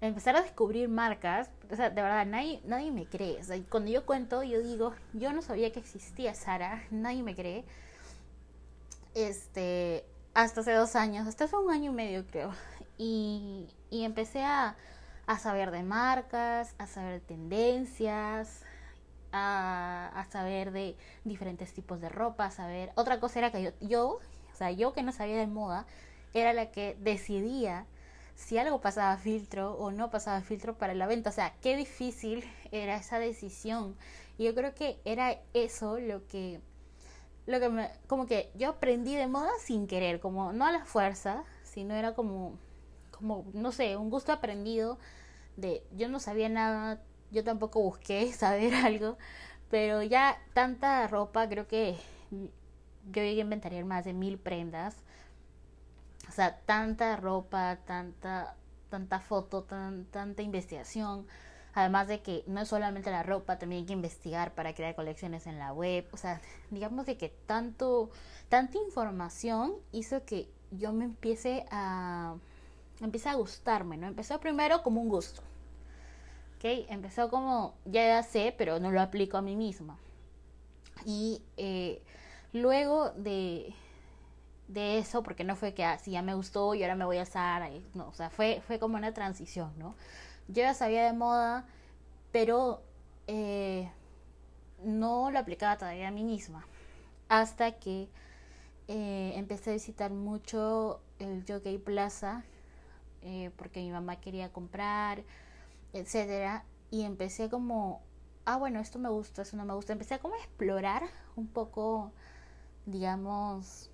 empezar 0.00 0.36
a 0.36 0.42
descubrir 0.42 0.88
marcas, 0.88 1.50
o 1.70 1.76
sea, 1.76 1.90
de 1.90 2.02
verdad, 2.02 2.24
nadie, 2.26 2.60
nadie 2.64 2.90
me 2.90 3.06
cree. 3.06 3.38
O 3.40 3.44
sea, 3.44 3.60
cuando 3.68 3.90
yo 3.90 4.06
cuento, 4.06 4.42
yo 4.42 4.60
digo, 4.60 4.94
yo 5.12 5.32
no 5.32 5.42
sabía 5.42 5.72
que 5.72 5.80
existía 5.80 6.34
Sara, 6.34 6.82
nadie 6.90 7.22
me 7.22 7.34
cree. 7.34 7.64
Este, 9.14 10.04
hasta 10.34 10.60
hace 10.60 10.72
dos 10.72 10.96
años, 10.96 11.26
hasta 11.26 11.44
hace 11.44 11.56
un 11.56 11.70
año 11.70 11.90
y 11.90 11.94
medio 11.94 12.26
creo. 12.26 12.52
Y, 12.96 13.68
y 13.90 14.04
empecé 14.04 14.42
a, 14.42 14.76
a 15.26 15.38
saber 15.38 15.70
de 15.70 15.82
marcas, 15.82 16.74
a 16.78 16.86
saber 16.86 17.14
de 17.14 17.20
tendencias, 17.20 18.62
a, 19.32 20.10
a, 20.14 20.24
saber 20.30 20.72
de 20.72 20.96
diferentes 21.24 21.72
tipos 21.72 22.00
de 22.00 22.08
ropa, 22.08 22.46
a 22.46 22.50
saber... 22.50 22.92
Otra 22.94 23.20
cosa 23.20 23.38
era 23.38 23.52
que 23.52 23.62
yo, 23.62 23.70
yo, 23.80 24.08
o 24.52 24.54
sea, 24.54 24.70
yo 24.70 24.92
que 24.92 25.02
no 25.02 25.12
sabía 25.12 25.38
de 25.38 25.46
moda, 25.46 25.86
era 26.34 26.52
la 26.52 26.70
que 26.70 26.96
decidía 27.00 27.86
si 28.40 28.58
algo 28.58 28.80
pasaba 28.80 29.16
filtro 29.18 29.74
o 29.74 29.90
no 29.90 30.10
pasaba 30.10 30.40
filtro 30.40 30.76
para 30.78 30.94
la 30.94 31.06
venta. 31.06 31.30
O 31.30 31.32
sea, 31.32 31.54
qué 31.60 31.76
difícil 31.76 32.44
era 32.72 32.96
esa 32.96 33.18
decisión. 33.18 33.96
Y 34.38 34.44
yo 34.44 34.54
creo 34.54 34.74
que 34.74 34.98
era 35.04 35.38
eso 35.52 36.00
lo 36.00 36.26
que 36.26 36.60
lo 37.46 37.60
que 37.60 37.68
me, 37.68 37.90
como 38.06 38.26
que 38.26 38.50
yo 38.54 38.70
aprendí 38.70 39.16
de 39.16 39.26
moda 39.26 39.50
sin 39.60 39.86
querer, 39.86 40.20
como 40.20 40.52
no 40.52 40.66
a 40.66 40.72
la 40.72 40.84
fuerza, 40.84 41.44
sino 41.64 41.94
era 41.94 42.14
como, 42.14 42.58
como, 43.10 43.44
no 43.54 43.72
sé, 43.72 43.96
un 43.96 44.10
gusto 44.10 44.32
aprendido 44.32 44.98
de, 45.56 45.82
yo 45.96 46.08
no 46.08 46.20
sabía 46.20 46.48
nada, 46.48 47.02
yo 47.32 47.42
tampoco 47.44 47.80
busqué 47.82 48.32
saber 48.32 48.74
algo, 48.74 49.18
pero 49.68 50.02
ya 50.02 50.38
tanta 50.54 51.06
ropa, 51.08 51.48
creo 51.48 51.66
que 51.66 51.96
yo 52.30 53.22
llegué 53.22 53.40
a 53.40 53.44
inventar 53.44 53.84
más 53.84 54.04
de 54.04 54.12
mil 54.12 54.38
prendas, 54.38 54.96
o 56.30 56.32
sea, 56.32 56.60
tanta 56.60 57.16
ropa, 57.16 57.80
tanta, 57.84 58.54
tanta 58.88 59.18
foto, 59.18 59.64
tan, 59.64 60.04
tanta 60.06 60.42
investigación, 60.42 61.26
Además 61.72 62.08
de 62.08 62.20
que 62.20 62.42
no 62.46 62.60
es 62.60 62.68
solamente 62.68 63.10
la 63.10 63.22
ropa, 63.22 63.58
también 63.58 63.82
hay 63.82 63.86
que 63.86 63.92
investigar 63.92 64.54
para 64.54 64.74
crear 64.74 64.94
colecciones 64.94 65.46
en 65.46 65.58
la 65.58 65.72
web. 65.72 66.06
O 66.12 66.16
sea, 66.16 66.40
digamos 66.70 67.06
de 67.06 67.16
que 67.16 67.28
tanto, 67.28 68.10
tanta 68.48 68.78
información 68.78 69.74
hizo 69.92 70.24
que 70.24 70.48
yo 70.72 70.92
me 70.92 71.04
empiece 71.04 71.64
a, 71.70 72.34
empiece 73.00 73.28
a 73.28 73.34
gustarme, 73.34 73.96
¿no? 73.96 74.08
Empezó 74.08 74.40
primero 74.40 74.82
como 74.82 75.00
un 75.00 75.08
gusto. 75.08 75.42
¿Ok? 76.56 76.64
Empezó 76.88 77.30
como, 77.30 77.74
ya 77.84 78.22
sé, 78.24 78.54
pero 78.58 78.80
no 78.80 78.90
lo 78.90 79.00
aplico 79.00 79.36
a 79.36 79.42
mí 79.42 79.54
misma. 79.54 79.96
Y 81.06 81.42
eh, 81.56 82.02
luego 82.52 83.10
de, 83.10 83.74
de 84.72 84.98
eso, 84.98 85.22
porque 85.22 85.44
no 85.44 85.56
fue 85.56 85.74
que 85.74 85.84
así 85.84 86.10
ah, 86.12 86.20
ya 86.20 86.22
me 86.22 86.34
gustó 86.34 86.74
y 86.74 86.82
ahora 86.82 86.94
me 86.94 87.04
voy 87.04 87.18
a 87.18 87.22
usar, 87.22 87.68
no, 87.94 88.08
o 88.08 88.14
sea, 88.14 88.30
fue, 88.30 88.62
fue 88.66 88.78
como 88.78 88.96
una 88.96 89.12
transición, 89.12 89.72
¿no? 89.78 89.94
yo 90.52 90.62
ya 90.62 90.74
sabía 90.74 91.04
de 91.04 91.12
moda, 91.12 91.64
pero 92.32 92.82
eh, 93.26 93.90
no 94.82 95.30
lo 95.30 95.38
aplicaba 95.38 95.78
todavía 95.78 96.08
a 96.08 96.10
mí 96.10 96.24
misma. 96.24 96.66
Hasta 97.28 97.72
que 97.78 98.08
eh, 98.88 99.32
empecé 99.36 99.70
a 99.70 99.74
visitar 99.74 100.10
mucho 100.10 101.00
el 101.18 101.44
Jockey 101.46 101.78
Plaza, 101.78 102.44
eh, 103.22 103.50
porque 103.56 103.80
mi 103.80 103.90
mamá 103.90 104.16
quería 104.20 104.52
comprar, 104.52 105.22
etcétera, 105.92 106.64
y 106.90 107.02
empecé 107.04 107.48
como, 107.48 108.02
ah, 108.44 108.56
bueno, 108.56 108.80
esto 108.80 108.98
me 108.98 109.08
gusta, 109.08 109.42
esto 109.42 109.56
no 109.56 109.64
me 109.64 109.74
gusta. 109.74 109.92
Empecé 109.92 110.14
a 110.14 110.18
como 110.18 110.34
a 110.34 110.38
explorar 110.38 111.04
un 111.36 111.46
poco, 111.46 112.12
digamos, 112.86 113.89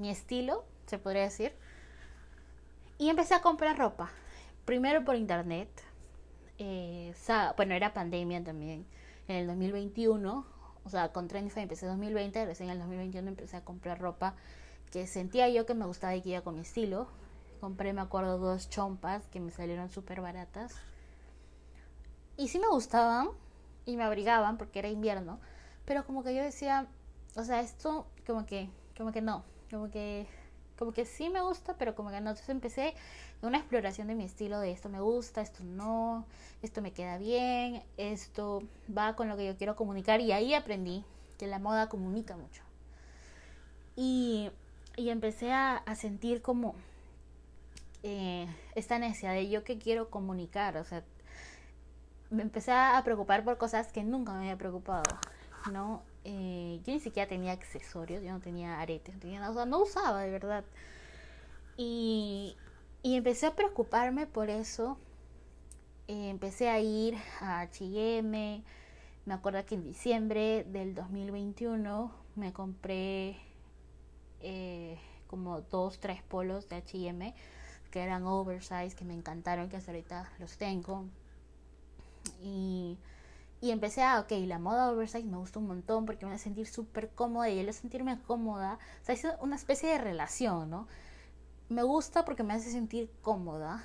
mi 0.00 0.10
estilo, 0.10 0.64
se 0.86 0.98
podría 0.98 1.22
decir. 1.22 1.52
Y 2.98 3.08
empecé 3.08 3.34
a 3.34 3.42
comprar 3.42 3.78
ropa 3.78 4.10
primero 4.64 5.04
por 5.04 5.16
internet. 5.16 5.68
Eh, 6.58 7.12
bueno, 7.56 7.74
era 7.74 7.92
pandemia 7.92 8.44
también. 8.44 8.86
En 9.26 9.36
el 9.36 9.46
2021, 9.46 10.46
o 10.84 10.88
sea, 10.88 11.12
con 11.12 11.28
Trendify 11.28 11.64
empecé 11.64 11.86
en 11.86 11.92
2020, 11.92 12.46
recién 12.46 12.68
en 12.68 12.74
el 12.74 12.78
2021 12.80 13.28
empecé 13.28 13.56
a 13.56 13.64
comprar 13.64 14.00
ropa 14.00 14.34
que 14.90 15.06
sentía 15.06 15.48
yo 15.48 15.66
que 15.66 15.74
me 15.74 15.86
gustaba 15.86 16.14
y 16.14 16.22
que 16.22 16.30
iba 16.30 16.42
con 16.42 16.54
mi 16.54 16.60
estilo. 16.60 17.08
Compré, 17.60 17.92
me 17.92 18.00
acuerdo, 18.00 18.38
dos 18.38 18.68
chompas 18.70 19.26
que 19.26 19.40
me 19.40 19.50
salieron 19.50 19.90
súper 19.90 20.20
baratas. 20.20 20.74
Y 22.36 22.48
sí 22.48 22.58
me 22.58 22.68
gustaban 22.68 23.28
y 23.86 23.96
me 23.96 24.04
abrigaban 24.04 24.56
porque 24.56 24.78
era 24.78 24.88
invierno. 24.88 25.40
Pero 25.84 26.04
como 26.06 26.22
que 26.22 26.34
yo 26.34 26.42
decía, 26.42 26.86
o 27.34 27.42
sea, 27.42 27.60
esto 27.60 28.06
como 28.26 28.46
que, 28.46 28.70
como 28.96 29.12
que 29.12 29.20
no, 29.20 29.44
como 29.70 29.90
que 29.90 30.26
como 30.80 30.92
que 30.92 31.04
sí 31.04 31.28
me 31.28 31.42
gusta, 31.42 31.74
pero 31.76 31.94
como 31.94 32.08
que 32.08 32.22
no. 32.22 32.30
Entonces 32.30 32.48
empecé 32.48 32.94
una 33.42 33.58
exploración 33.58 34.08
de 34.08 34.14
mi 34.14 34.24
estilo, 34.24 34.58
de 34.60 34.72
esto 34.72 34.88
me 34.88 34.98
gusta, 34.98 35.42
esto 35.42 35.62
no, 35.62 36.24
esto 36.62 36.80
me 36.80 36.92
queda 36.92 37.18
bien, 37.18 37.82
esto 37.98 38.62
va 38.96 39.14
con 39.14 39.28
lo 39.28 39.36
que 39.36 39.44
yo 39.46 39.58
quiero 39.58 39.76
comunicar. 39.76 40.22
Y 40.22 40.32
ahí 40.32 40.54
aprendí 40.54 41.04
que 41.38 41.46
la 41.46 41.58
moda 41.58 41.90
comunica 41.90 42.34
mucho. 42.34 42.62
Y, 43.94 44.50
y 44.96 45.10
empecé 45.10 45.52
a, 45.52 45.82
sentir 45.96 46.40
como 46.40 46.74
eh, 48.02 48.46
esta 48.74 48.98
necesidad 48.98 49.34
de 49.34 49.50
yo 49.50 49.64
que 49.64 49.78
quiero 49.78 50.08
comunicar. 50.08 50.78
O 50.78 50.84
sea, 50.84 51.04
me 52.30 52.40
empecé 52.40 52.72
a 52.72 53.02
preocupar 53.04 53.44
por 53.44 53.58
cosas 53.58 53.92
que 53.92 54.02
nunca 54.02 54.32
me 54.32 54.38
había 54.38 54.56
preocupado, 54.56 55.02
¿no? 55.70 56.02
Eh, 56.24 56.80
yo 56.84 56.92
ni 56.92 57.00
siquiera 57.00 57.28
tenía 57.28 57.52
accesorios, 57.52 58.22
yo 58.22 58.32
no 58.32 58.40
tenía 58.40 58.80
aretes, 58.80 59.14
no 59.14 59.20
tenía 59.20 59.40
nada, 59.40 59.52
o 59.52 59.54
sea, 59.54 59.66
no 59.66 59.82
usaba 59.82 60.20
de 60.22 60.30
verdad. 60.30 60.64
Y, 61.76 62.56
empecé 63.02 63.46
a 63.46 63.56
preocuparme 63.56 64.26
por 64.26 64.50
eso. 64.50 64.98
Eh, 66.08 66.28
empecé 66.30 66.68
a 66.68 66.80
ir 66.80 67.16
a 67.40 67.60
H&M. 67.60 68.62
Me 69.26 69.34
acuerdo 69.34 69.64
que 69.64 69.76
en 69.76 69.84
diciembre 69.84 70.64
del 70.64 70.94
2021 70.94 72.12
me 72.36 72.52
compré 72.52 73.36
eh, 74.40 74.98
como 75.26 75.60
dos, 75.62 76.00
tres 76.00 76.22
polos 76.22 76.68
de 76.68 76.76
H&M 76.76 77.34
que 77.90 78.00
eran 78.00 78.24
oversize, 78.24 78.94
que 78.94 79.04
me 79.04 79.14
encantaron, 79.14 79.68
que 79.68 79.76
hasta 79.76 79.90
ahorita 79.90 80.30
los 80.38 80.56
tengo. 80.56 81.06
Y 83.60 83.70
empecé 83.70 84.02
a, 84.02 84.20
ok, 84.20 84.30
la 84.46 84.58
moda 84.58 84.90
oversize 84.90 85.24
me 85.24 85.36
gusta 85.36 85.58
un 85.58 85.66
montón 85.66 86.06
porque 86.06 86.24
me 86.24 86.32
hace 86.32 86.44
sentir 86.44 86.66
súper 86.66 87.10
cómoda 87.10 87.50
y 87.50 87.58
el 87.58 87.72
sentirme 87.74 88.18
cómoda, 88.22 88.78
o 89.02 89.04
sea, 89.04 89.14
es 89.14 89.26
una 89.40 89.56
especie 89.56 89.90
de 89.90 89.98
relación, 89.98 90.70
¿no? 90.70 90.88
Me 91.68 91.82
gusta 91.82 92.24
porque 92.24 92.42
me 92.42 92.54
hace 92.54 92.70
sentir 92.70 93.10
cómoda 93.22 93.84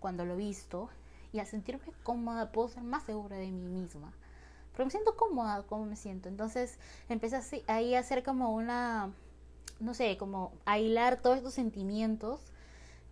cuando 0.00 0.24
lo 0.24 0.36
visto 0.36 0.90
y 1.32 1.38
al 1.38 1.46
sentirme 1.46 1.92
cómoda 2.02 2.50
puedo 2.50 2.68
ser 2.68 2.82
más 2.82 3.04
segura 3.04 3.36
de 3.36 3.50
mí 3.50 3.66
misma. 3.66 4.12
Pero 4.72 4.84
me 4.84 4.90
siento 4.90 5.16
cómoda 5.16 5.62
como 5.62 5.86
me 5.86 5.96
siento. 5.96 6.28
Entonces 6.28 6.78
empecé 7.08 7.64
ahí 7.66 7.94
a 7.94 8.00
hacer 8.00 8.22
como 8.22 8.54
una, 8.54 9.12
no 9.80 9.94
sé, 9.94 10.16
como 10.18 10.52
a 10.66 10.78
hilar 10.78 11.20
todos 11.20 11.38
estos 11.38 11.54
sentimientos 11.54 12.40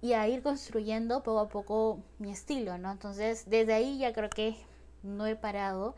y 0.02 0.12
a 0.12 0.28
ir 0.28 0.42
construyendo 0.42 1.22
poco 1.22 1.40
a 1.40 1.48
poco 1.48 2.00
mi 2.18 2.30
estilo, 2.30 2.76
¿no? 2.78 2.92
Entonces 2.92 3.48
desde 3.48 3.72
ahí 3.72 3.98
ya 3.98 4.12
creo 4.12 4.30
que 4.30 4.56
no 5.06 5.26
he 5.26 5.36
parado. 5.36 5.94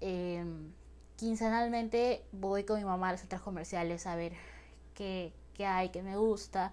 Em, 0.00 0.72
quincenalmente 1.16 2.24
voy 2.32 2.64
con 2.64 2.78
mi 2.78 2.84
mamá 2.84 3.08
a 3.08 3.12
los 3.12 3.20
centros 3.20 3.42
comerciales 3.42 4.06
a 4.06 4.16
ver 4.16 4.32
qué, 4.94 5.32
hay, 5.58 5.90
qué 5.90 6.02
me 6.02 6.16
gusta. 6.16 6.72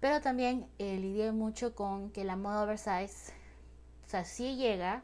Pero 0.00 0.20
también 0.20 0.66
eh, 0.78 0.98
lidié 0.98 1.32
mucho 1.32 1.74
con 1.74 2.10
que 2.10 2.24
la 2.24 2.36
moda 2.36 2.64
oversize, 2.64 3.32
o 4.06 4.08
sea, 4.08 4.24
sí 4.24 4.56
llega 4.56 5.02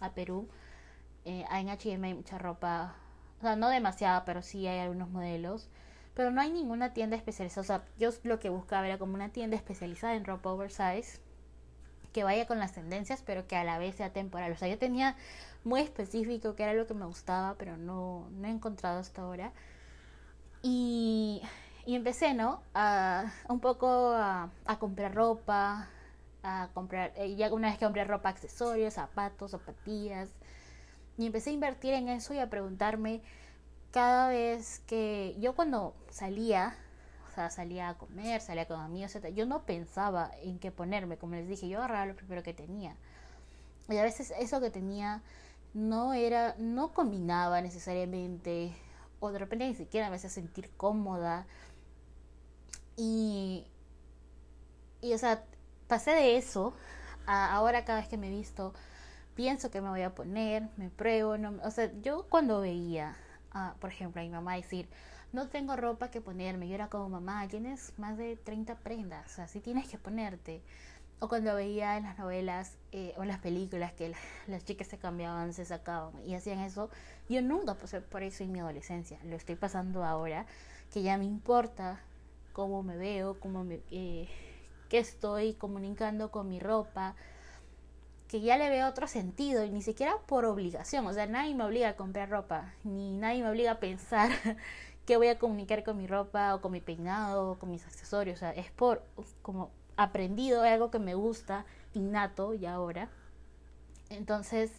a 0.00 0.12
Perú. 0.14 0.48
Eh, 1.24 1.44
en 1.52 1.68
H&M 1.68 2.06
hay 2.06 2.14
mucha 2.14 2.38
ropa, 2.38 2.96
o 3.38 3.42
sea, 3.42 3.56
no 3.56 3.68
demasiada, 3.68 4.24
pero 4.24 4.42
sí 4.42 4.66
hay 4.66 4.80
algunos 4.80 5.10
modelos. 5.10 5.68
Pero 6.14 6.30
no 6.30 6.40
hay 6.40 6.50
ninguna 6.50 6.92
tienda 6.94 7.16
especializada. 7.16 7.60
O 7.62 7.64
sea, 7.64 7.84
yo 7.98 8.10
lo 8.24 8.38
que 8.40 8.50
buscaba 8.50 8.86
era 8.86 8.98
como 8.98 9.14
una 9.14 9.30
tienda 9.30 9.56
especializada 9.56 10.14
en 10.14 10.24
ropa 10.24 10.50
oversize 10.50 11.20
que 12.12 12.24
vaya 12.24 12.46
con 12.46 12.58
las 12.58 12.72
tendencias, 12.72 13.22
pero 13.24 13.46
que 13.46 13.56
a 13.56 13.64
la 13.64 13.78
vez 13.78 13.96
sea 13.96 14.12
temporal. 14.12 14.52
O 14.52 14.56
sea, 14.56 14.68
yo 14.68 14.78
tenía 14.78 15.16
muy 15.64 15.80
específico 15.80 16.54
que 16.56 16.62
era 16.64 16.74
lo 16.74 16.86
que 16.86 16.94
me 16.94 17.06
gustaba, 17.06 17.54
pero 17.58 17.76
no, 17.76 18.28
no 18.30 18.48
he 18.48 18.50
encontrado 18.50 19.00
hasta 19.00 19.22
ahora. 19.22 19.52
Y, 20.62 21.42
y 21.86 21.94
empecé, 21.94 22.34
¿no? 22.34 22.62
A, 22.74 23.32
un 23.48 23.60
poco 23.60 24.10
a, 24.12 24.50
a 24.66 24.78
comprar 24.78 25.14
ropa, 25.14 25.88
a 26.42 26.68
comprar, 26.74 27.12
eh, 27.16 27.36
ya 27.36 27.52
una 27.52 27.68
vez 27.68 27.78
que 27.78 27.84
compré 27.84 28.04
ropa, 28.04 28.28
accesorios, 28.28 28.94
zapatos, 28.94 29.52
zapatillas. 29.52 30.30
Y 31.18 31.26
empecé 31.26 31.50
a 31.50 31.52
invertir 31.54 31.94
en 31.94 32.08
eso 32.08 32.34
y 32.34 32.38
a 32.38 32.50
preguntarme 32.50 33.22
cada 33.90 34.28
vez 34.28 34.80
que 34.86 35.36
yo 35.40 35.54
cuando 35.54 35.94
salía 36.10 36.76
salía 37.48 37.88
a 37.88 37.96
comer, 37.96 38.42
salía 38.42 38.66
con 38.66 38.80
amigos, 38.80 39.14
etc. 39.14 39.34
Yo 39.34 39.46
no 39.46 39.64
pensaba 39.64 40.30
en 40.42 40.58
qué 40.58 40.70
ponerme, 40.70 41.16
como 41.16 41.36
les 41.36 41.48
dije, 41.48 41.68
yo 41.68 41.78
agarraba 41.78 42.06
lo 42.06 42.16
primero 42.16 42.42
que 42.42 42.52
tenía. 42.52 42.96
Y 43.88 43.96
a 43.96 44.02
veces 44.02 44.32
eso 44.38 44.60
que 44.60 44.70
tenía 44.70 45.22
no 45.72 46.12
era, 46.12 46.54
no 46.58 46.92
combinaba 46.92 47.60
necesariamente, 47.62 48.72
o 49.20 49.30
de 49.32 49.38
repente 49.38 49.66
ni 49.66 49.74
siquiera 49.74 50.10
me 50.10 50.16
hacía 50.16 50.30
sentir 50.30 50.70
cómoda. 50.76 51.46
Y, 52.96 53.66
y 55.00 55.14
o 55.14 55.18
sea, 55.18 55.44
pasé 55.88 56.10
de 56.10 56.36
eso 56.36 56.74
a 57.26 57.52
ahora 57.54 57.84
cada 57.84 58.00
vez 58.00 58.08
que 58.08 58.18
me 58.18 58.28
he 58.28 58.30
visto, 58.30 58.74
pienso 59.34 59.70
que 59.70 59.80
me 59.80 59.88
voy 59.88 60.02
a 60.02 60.14
poner, 60.14 60.68
me 60.76 60.90
pruebo, 60.90 61.38
no, 61.38 61.54
o 61.64 61.70
sea, 61.70 61.90
yo 62.02 62.26
cuando 62.28 62.60
veía, 62.60 63.16
por 63.80 63.90
ejemplo, 63.90 64.20
a 64.20 64.24
mi 64.24 64.30
mamá 64.30 64.56
decir, 64.56 64.88
no 65.32 65.48
tengo 65.48 65.76
ropa 65.76 66.10
que 66.10 66.20
ponerme. 66.20 66.68
Yo 66.68 66.74
era 66.74 66.88
como, 66.88 67.08
mamá, 67.08 67.46
tienes 67.48 67.92
más 67.98 68.16
de 68.16 68.36
30 68.36 68.76
prendas, 68.76 69.38
así 69.38 69.60
tienes 69.60 69.88
que 69.88 69.98
ponerte. 69.98 70.62
O 71.22 71.28
cuando 71.28 71.54
veía 71.54 71.98
en 71.98 72.04
las 72.04 72.18
novelas 72.18 72.76
eh, 72.92 73.12
o 73.18 73.22
en 73.22 73.28
las 73.28 73.38
películas 73.38 73.92
que 73.92 74.14
las 74.46 74.64
chicas 74.64 74.86
se 74.88 74.98
cambiaban, 74.98 75.52
se 75.52 75.66
sacaban 75.66 76.14
y 76.26 76.34
hacían 76.34 76.60
eso, 76.60 76.88
yo 77.28 77.42
nunca 77.42 77.74
pasé 77.74 78.00
por 78.00 78.22
eso 78.22 78.42
en 78.42 78.52
mi 78.52 78.60
adolescencia. 78.60 79.18
Lo 79.24 79.36
estoy 79.36 79.56
pasando 79.56 80.04
ahora, 80.04 80.46
que 80.92 81.02
ya 81.02 81.18
me 81.18 81.26
importa 81.26 82.00
cómo 82.54 82.82
me 82.82 82.96
veo, 82.96 83.38
cómo 83.38 83.64
me, 83.64 83.80
eh, 83.90 84.28
qué 84.88 84.98
estoy 84.98 85.54
comunicando 85.54 86.30
con 86.30 86.48
mi 86.48 86.58
ropa. 86.58 87.14
que 88.28 88.40
ya 88.40 88.56
le 88.58 88.70
veo 88.70 88.86
otro 88.88 89.08
sentido, 89.08 89.64
y 89.64 89.70
ni 89.70 89.82
siquiera 89.82 90.14
por 90.26 90.44
obligación, 90.44 91.04
o 91.06 91.12
sea, 91.12 91.26
nadie 91.26 91.52
me 91.54 91.64
obliga 91.64 91.88
a 91.90 91.96
comprar 91.96 92.30
ropa, 92.30 92.72
ni 92.84 93.16
nadie 93.16 93.42
me 93.42 93.50
obliga 93.50 93.72
a 93.72 93.80
pensar 93.80 94.30
qué 95.10 95.16
voy 95.16 95.26
a 95.26 95.40
comunicar 95.40 95.82
con 95.82 95.96
mi 95.96 96.06
ropa 96.06 96.54
o 96.54 96.60
con 96.60 96.70
mi 96.70 96.80
peinado 96.80 97.50
o 97.50 97.58
con 97.58 97.68
mis 97.68 97.84
accesorios, 97.84 98.36
o 98.36 98.38
sea, 98.38 98.52
es 98.52 98.70
por 98.70 99.02
como 99.42 99.72
aprendido, 99.96 100.62
algo 100.62 100.92
que 100.92 101.00
me 101.00 101.16
gusta, 101.16 101.66
innato 101.94 102.54
y 102.54 102.64
ahora. 102.64 103.08
Entonces, 104.08 104.70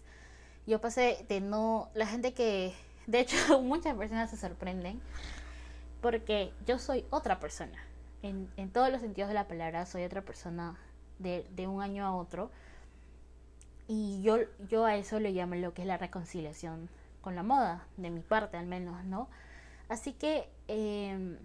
yo 0.66 0.80
pasé 0.80 1.26
de 1.28 1.42
no, 1.42 1.90
la 1.96 2.08
gente 2.08 2.34
que, 2.34 2.74
de 3.08 3.20
hecho, 3.20 3.36
muchas 3.62 3.94
personas 3.98 4.30
se 4.30 4.38
sorprenden 4.38 5.02
porque 6.02 6.54
yo 6.66 6.80
soy 6.80 7.06
otra 7.10 7.42
persona. 7.42 7.78
En, 8.22 8.50
en 8.56 8.72
todos 8.72 8.90
los 8.90 9.02
sentidos 9.02 9.28
de 9.28 9.34
la 9.34 9.50
palabra, 9.50 9.86
soy 9.86 10.06
otra 10.06 10.22
persona 10.22 10.78
de, 11.20 11.46
de 11.58 11.68
un 11.68 11.82
año 11.82 12.06
a 12.06 12.16
otro. 12.16 12.52
Y 13.86 14.22
yo, 14.22 14.38
yo 14.70 14.86
a 14.86 14.96
eso 14.96 15.20
le 15.20 15.34
llamo 15.34 15.56
lo 15.56 15.74
que 15.74 15.82
es 15.82 15.90
la 15.90 15.98
reconciliación 15.98 16.88
con 17.20 17.36
la 17.36 17.44
moda, 17.44 17.86
de 17.98 18.10
mi 18.10 18.22
parte 18.22 18.56
al 18.56 18.66
menos, 18.66 19.04
¿no? 19.04 19.28
Así 19.92 20.14
que 20.14 20.48
em, 20.70 21.38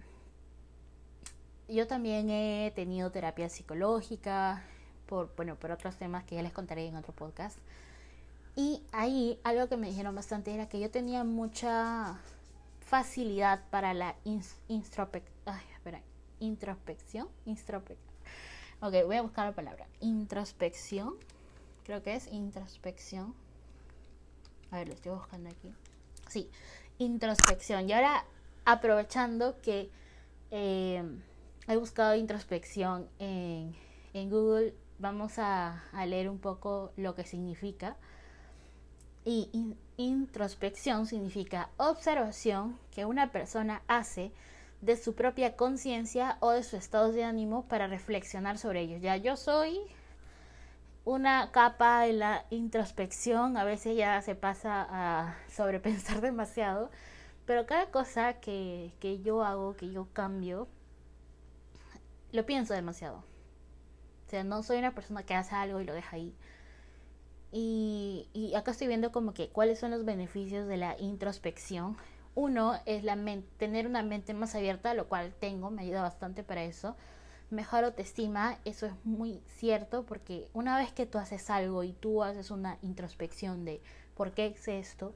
yo 1.67 1.85
también 1.85 2.29
he 2.29 2.71
tenido 2.73 3.11
terapia 3.11 3.49
psicológica, 3.49 4.63
por, 5.05 5.35
bueno, 5.35 5.57
por 5.57 5.71
otros 5.71 5.97
temas 5.97 6.23
que 6.23 6.35
ya 6.35 6.41
les 6.41 6.53
contaré 6.53 6.87
en 6.87 6.95
otro 6.95 7.11
podcast. 7.11 7.57
Y 8.55 8.83
ahí 8.93 9.37
algo 9.43 9.67
que 9.67 9.75
me 9.75 9.87
dijeron 9.87 10.15
bastante 10.15 10.53
era 10.53 10.69
que 10.69 10.79
yo 10.79 10.89
tenía 10.89 11.25
mucha 11.25 12.21
facilidad 12.79 13.65
para 13.69 13.93
la 13.93 14.15
introspección. 16.39 17.27
Ok, 18.79 18.93
voy 19.05 19.17
a 19.17 19.23
buscar 19.23 19.47
la 19.47 19.55
palabra. 19.55 19.87
Introspección. 19.99 21.15
Creo 21.83 22.01
que 22.01 22.15
es 22.15 22.27
introspección. 22.31 23.35
A 24.71 24.77
ver, 24.77 24.87
lo 24.87 24.93
estoy 24.93 25.11
buscando 25.11 25.49
aquí. 25.49 25.73
Sí, 26.29 26.49
introspección. 26.97 27.89
Y 27.89 27.93
ahora, 27.93 28.25
aprovechando 28.67 29.55
que 29.61 29.89
eh, 30.51 31.01
he 31.69 31.77
buscado 31.77 32.15
introspección 32.15 33.07
en, 33.17 33.73
en 34.13 34.29
Google, 34.29 34.73
vamos 34.99 35.39
a, 35.39 35.83
leer 36.05 36.29
un 36.29 36.37
poco 36.37 36.91
lo 36.97 37.15
que 37.15 37.23
significa. 37.23 37.95
Y 39.23 39.49
introspección 39.95 41.05
significa 41.05 41.69
observación 41.77 42.77
que 42.93 43.05
una 43.05 43.31
persona 43.31 43.83
hace 43.87 44.33
de 44.81 44.97
su 44.97 45.15
propia 45.15 45.55
conciencia 45.55 46.35
o 46.41 46.51
de 46.51 46.63
su 46.63 46.75
estado 46.75 47.13
de 47.13 47.23
ánimo 47.23 47.69
para 47.69 47.87
reflexionar 47.87 48.57
sobre 48.57 48.81
ellos. 48.81 49.01
Ya 49.01 49.15
yo 49.15 49.37
soy 49.37 49.79
una 51.05 51.51
capa 51.53 52.05
en 52.07 52.19
la 52.19 52.45
introspección, 52.49 53.55
a 53.55 53.63
veces 53.63 53.95
ya 53.95 54.21
se 54.21 54.35
pasa 54.35 54.85
a 54.89 55.37
sobrepensar 55.49 56.19
demasiado, 56.21 56.91
pero 57.47 57.65
cada 57.65 57.89
cosa 57.89 58.35
que, 58.35 58.93
que 58.99 59.21
yo 59.21 59.43
hago, 59.43 59.75
que 59.75 59.91
yo 59.91 60.07
cambio, 60.13 60.67
lo 62.31 62.45
pienso 62.45 62.75
demasiado. 62.75 63.23
O 64.27 64.29
sea, 64.29 64.43
no 64.43 64.61
soy 64.61 64.77
una 64.77 64.93
persona 64.93 65.23
que 65.23 65.33
hace 65.33 65.55
algo 65.55 65.81
y 65.81 65.85
lo 65.85 65.93
deja 65.95 66.17
ahí. 66.17 66.35
Y, 67.51 68.29
y 68.33 68.53
acá 68.53 68.71
estoy 68.71 68.87
viendo 68.87 69.11
como 69.11 69.33
que 69.33 69.49
cuáles 69.49 69.79
son 69.79 69.89
los 69.89 70.05
beneficios 70.05 70.67
de 70.67 70.77
la 70.77 70.95
introspección 70.99 71.97
uno 72.37 72.79
es 72.85 73.03
la 73.03 73.17
tener 73.57 73.87
una 73.87 74.03
mente 74.03 74.35
más 74.35 74.53
abierta, 74.53 74.93
lo 74.93 75.07
cual 75.07 75.33
tengo, 75.39 75.71
me 75.71 75.81
ayuda 75.81 76.03
bastante 76.03 76.43
para 76.43 76.63
eso. 76.65 76.95
Mejor 77.49 77.83
autoestima, 77.83 78.59
eso 78.63 78.85
es 78.85 78.93
muy 79.03 79.41
cierto 79.47 80.05
porque 80.05 80.47
una 80.53 80.77
vez 80.77 80.91
que 80.91 81.07
tú 81.07 81.17
haces 81.17 81.49
algo 81.49 81.83
y 81.83 81.93
tú 81.93 82.21
haces 82.21 82.51
una 82.51 82.77
introspección 82.83 83.65
de 83.65 83.81
por 84.13 84.33
qué 84.33 84.45
es 84.45 84.67
esto, 84.67 85.15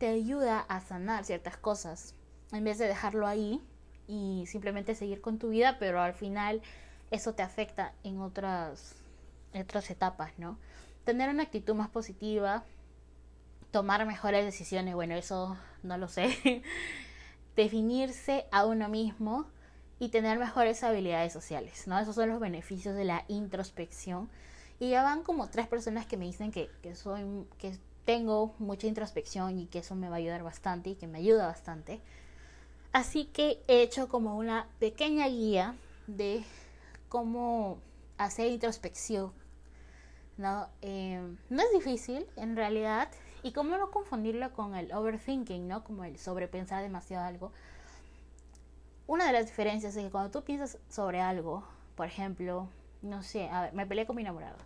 te 0.00 0.08
ayuda 0.08 0.60
a 0.60 0.80
sanar 0.80 1.26
ciertas 1.26 1.58
cosas 1.58 2.14
en 2.52 2.64
vez 2.64 2.78
de 2.78 2.86
dejarlo 2.86 3.26
ahí 3.26 3.62
y 4.08 4.46
simplemente 4.46 4.94
seguir 4.94 5.20
con 5.20 5.38
tu 5.38 5.50
vida, 5.50 5.76
pero 5.78 6.00
al 6.00 6.14
final 6.14 6.62
eso 7.10 7.34
te 7.34 7.42
afecta 7.42 7.92
en 8.02 8.18
otras, 8.18 8.94
en 9.52 9.60
otras 9.60 9.90
etapas, 9.90 10.32
¿no? 10.38 10.58
Tener 11.04 11.28
una 11.28 11.42
actitud 11.42 11.74
más 11.74 11.90
positiva, 11.90 12.64
tomar 13.72 14.06
mejores 14.06 14.42
decisiones, 14.42 14.94
bueno, 14.94 15.14
eso 15.16 15.58
no 15.82 15.98
lo 15.98 16.08
sé. 16.08 16.62
Definirse 17.54 18.46
a 18.52 18.64
uno 18.64 18.88
mismo 18.88 19.48
y 19.98 20.08
tener 20.08 20.38
mejores 20.38 20.82
habilidades 20.82 21.34
sociales, 21.34 21.86
¿no? 21.86 21.98
Esos 21.98 22.14
son 22.14 22.30
los 22.30 22.40
beneficios 22.40 22.96
de 22.96 23.04
la 23.04 23.26
introspección. 23.28 24.30
Y 24.78 24.88
ya 24.88 25.02
van 25.02 25.22
como 25.24 25.50
tres 25.50 25.66
personas 25.66 26.06
que 26.06 26.16
me 26.16 26.24
dicen 26.24 26.52
que, 26.52 26.70
que 26.80 26.96
soy, 26.96 27.44
que 27.58 27.76
tengo 28.04 28.54
mucha 28.58 28.86
introspección 28.86 29.58
y 29.58 29.66
que 29.66 29.80
eso 29.80 29.94
me 29.94 30.08
va 30.08 30.16
a 30.16 30.18
ayudar 30.18 30.42
bastante 30.42 30.90
y 30.90 30.94
que 30.94 31.06
me 31.06 31.18
ayuda 31.18 31.46
bastante. 31.46 32.00
Así 32.92 33.26
que 33.26 33.62
he 33.68 33.82
hecho 33.82 34.08
como 34.08 34.36
una 34.36 34.68
pequeña 34.78 35.28
guía 35.28 35.76
de 36.06 36.42
cómo 37.08 37.78
hacer 38.18 38.50
introspección. 38.50 39.32
¿no? 40.36 40.68
Eh, 40.80 41.20
no 41.50 41.62
es 41.62 41.72
difícil, 41.72 42.26
en 42.36 42.56
realidad. 42.56 43.08
Y 43.42 43.52
cómo 43.52 43.76
no 43.76 43.90
confundirlo 43.90 44.52
con 44.52 44.74
el 44.74 44.92
overthinking, 44.92 45.68
¿no? 45.68 45.84
Como 45.84 46.04
el 46.04 46.18
sobrepensar 46.18 46.82
demasiado 46.82 47.24
algo. 47.24 47.52
Una 49.06 49.26
de 49.26 49.32
las 49.32 49.46
diferencias 49.46 49.96
es 49.96 50.04
que 50.04 50.10
cuando 50.10 50.30
tú 50.30 50.44
piensas 50.44 50.78
sobre 50.88 51.20
algo, 51.20 51.64
por 51.96 52.06
ejemplo, 52.06 52.68
no 53.02 53.22
sé, 53.22 53.48
a 53.48 53.62
ver, 53.62 53.72
me 53.72 53.86
peleé 53.86 54.06
con 54.06 54.16
mi 54.16 54.22
enamorado 54.22 54.58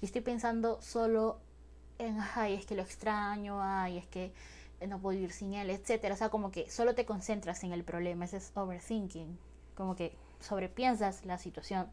y 0.00 0.06
estoy 0.06 0.20
pensando 0.20 0.80
solo 0.82 1.38
en, 1.98 2.18
ay, 2.34 2.54
es 2.54 2.66
que 2.66 2.74
lo 2.74 2.82
extraño, 2.82 3.60
ay, 3.62 3.98
es 3.98 4.06
que 4.06 4.32
no 4.86 4.98
puedo 5.00 5.16
vivir 5.16 5.32
sin 5.32 5.54
él, 5.54 5.70
etcétera. 5.70 6.14
O 6.14 6.16
sea, 6.16 6.28
como 6.28 6.50
que 6.50 6.70
solo 6.70 6.94
te 6.94 7.06
concentras 7.06 7.64
en 7.64 7.72
el 7.72 7.84
problema, 7.84 8.24
ese 8.24 8.38
es 8.38 8.52
overthinking, 8.54 9.38
como 9.74 9.96
que 9.96 10.16
sobrepiensas 10.40 11.24
la 11.24 11.38
situación, 11.38 11.88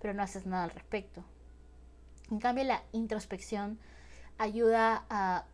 pero 0.00 0.14
no 0.14 0.22
haces 0.22 0.46
nada 0.46 0.64
al 0.64 0.70
respecto. 0.70 1.24
En 2.30 2.40
cambio, 2.40 2.64
la 2.64 2.82
introspección 2.92 3.78
ayuda 4.38 5.04
a 5.10 5.44